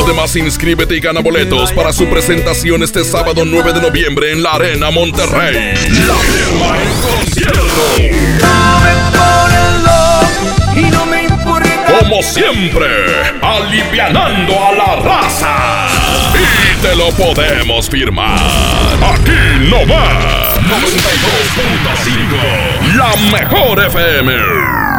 [0.03, 4.53] Además inscríbete y gana boletos para su presentación este sábado 9 de noviembre en la
[4.53, 5.75] Arena Monterrey.
[6.07, 7.61] La firma en concierto.
[12.01, 12.89] Como siempre,
[13.43, 15.87] alivianando a la raza.
[16.35, 18.41] Y te lo podemos firmar.
[19.03, 19.31] Aquí
[19.69, 20.59] no más.
[20.67, 22.97] 92.5.
[22.97, 24.90] La mejor FM.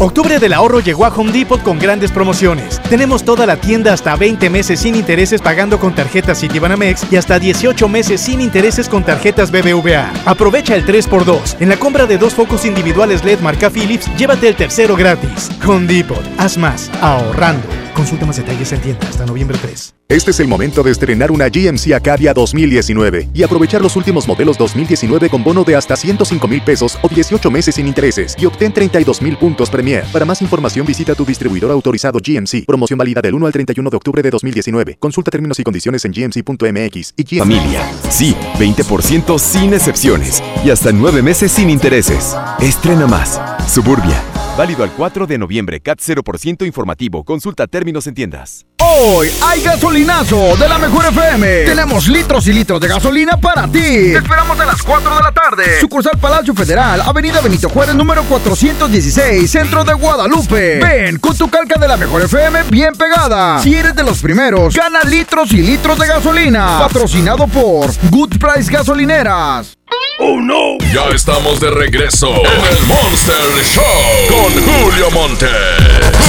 [0.00, 2.80] Octubre del ahorro llegó a Home Depot con grandes promociones.
[2.88, 7.40] Tenemos toda la tienda hasta 20 meses sin intereses pagando con tarjetas Citibanamex y hasta
[7.40, 10.12] 18 meses sin intereses con tarjetas BBVA.
[10.24, 11.56] Aprovecha el 3x2.
[11.58, 15.50] En la compra de dos focos individuales LED marca Philips, llévate el tercero gratis.
[15.66, 16.24] Home Depot.
[16.38, 16.92] Haz más.
[17.00, 17.66] Ahorrando.
[17.92, 19.97] Consulta más detalles en tienda hasta noviembre 3.
[20.10, 24.56] Este es el momento de estrenar una GMC Acadia 2019 y aprovechar los últimos modelos
[24.56, 28.72] 2019 con bono de hasta 105 mil pesos o 18 meses sin intereses y obtén
[28.72, 30.06] 32 mil puntos Premier.
[30.10, 32.64] Para más información visita tu distribuidor autorizado GMC.
[32.64, 34.96] Promoción válida del 1 al 31 de octubre de 2019.
[34.98, 37.38] Consulta términos y condiciones en gmc.mx y GMC.
[37.40, 42.34] Familia, sí, 20% sin excepciones y hasta 9 meses sin intereses.
[42.60, 43.38] Estrena más.
[43.70, 44.22] Suburbia.
[44.56, 45.80] Válido al 4 de noviembre.
[45.80, 47.24] CAT 0% informativo.
[47.24, 48.67] Consulta términos en tiendas.
[48.80, 51.64] Hoy hay gasolinazo de la mejor FM.
[51.64, 53.80] Tenemos litros y litros de gasolina para ti.
[53.80, 55.80] Te esperamos a las 4 de la tarde.
[55.80, 60.78] Sucursal Palacio Federal, Avenida Benito Juárez, número 416, centro de Guadalupe.
[60.78, 63.60] Ven con tu calca de la mejor FM bien pegada.
[63.60, 66.78] Si eres de los primeros, gana litros y litros de gasolina.
[66.78, 69.76] Patrocinado por Good Price Gasolineras.
[70.20, 70.78] ¡Oh, no!
[70.92, 73.84] Ya estamos de regreso en el Monster Show
[74.28, 75.48] con Julio Monte.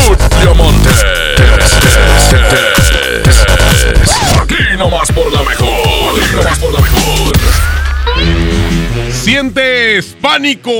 [0.07, 0.89] Julio Monte.
[9.11, 10.71] ¿Sientes pánico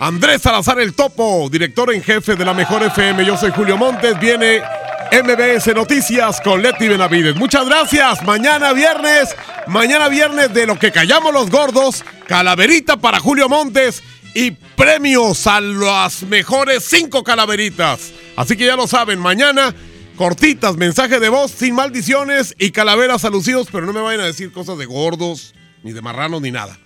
[0.01, 3.24] Andrés Salazar el Topo, director en jefe de la Mejor FM.
[3.24, 4.60] Yo soy Julio Montes, viene
[5.12, 7.36] MBS Noticias con Leti Benavides.
[7.36, 8.22] Muchas gracias.
[8.22, 9.36] Mañana viernes,
[9.66, 14.02] mañana viernes de lo que callamos los gordos, calaverita para Julio Montes
[14.34, 18.10] y premios a las mejores cinco calaveritas.
[18.36, 19.74] Así que ya lo saben, mañana
[20.16, 24.51] cortitas, mensaje de voz sin maldiciones y calaveras alusivos, pero no me vayan a decir
[24.51, 25.52] cosas de gordos,
[25.82, 26.78] ni de marranos, ni nada.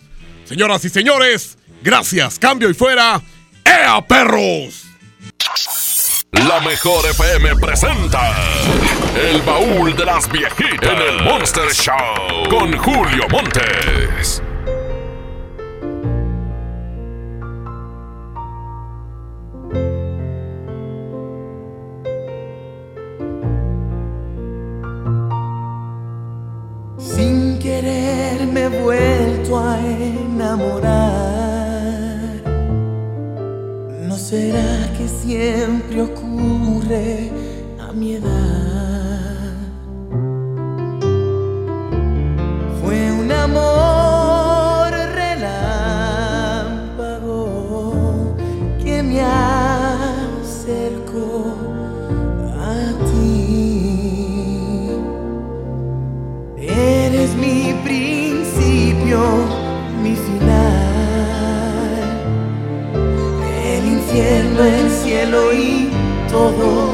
[0.46, 3.22] Señoras y señores, gracias, cambio y fuera.
[3.64, 4.82] ¡Ea, perros!
[6.44, 8.20] La mejor FM presenta
[9.16, 11.94] El baúl de las viejitas en el Monster Show
[12.50, 14.42] con Julio Montes.
[26.98, 31.06] Sin querer me he vuelto a enamorar.
[34.06, 34.65] ¿No será
[35.26, 37.30] siempre ocurre
[37.80, 38.35] a mi edad?
[65.36, 65.90] Cielo y
[66.30, 66.85] todo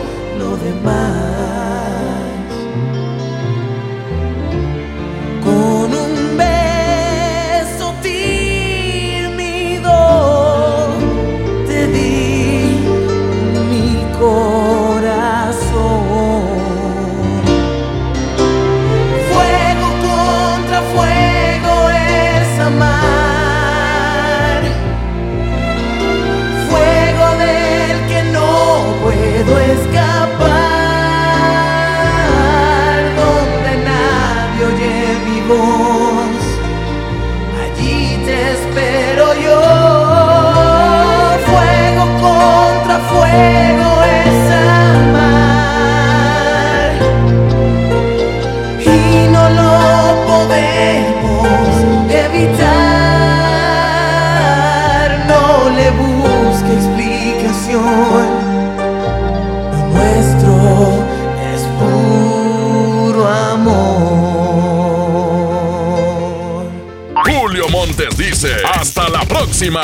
[69.62, 69.82] próxima.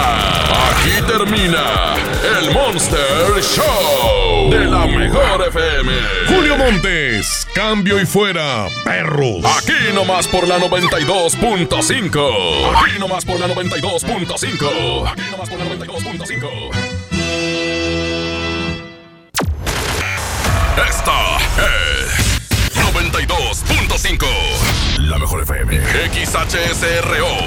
[0.71, 1.95] Aquí termina
[2.41, 5.93] el Monster Show de la mejor FM.
[6.27, 9.45] Julio Montes, cambio y fuera, perros.
[9.45, 12.77] Aquí nomás por la 92.5.
[12.77, 15.13] Aquí nomás por la 92.5.
[15.13, 16.71] Aquí nomás por la 92.5.
[20.89, 22.41] Esta es
[22.75, 24.27] 92.5.
[24.99, 25.81] La mejor FM.
[26.13, 27.39] XHSRO.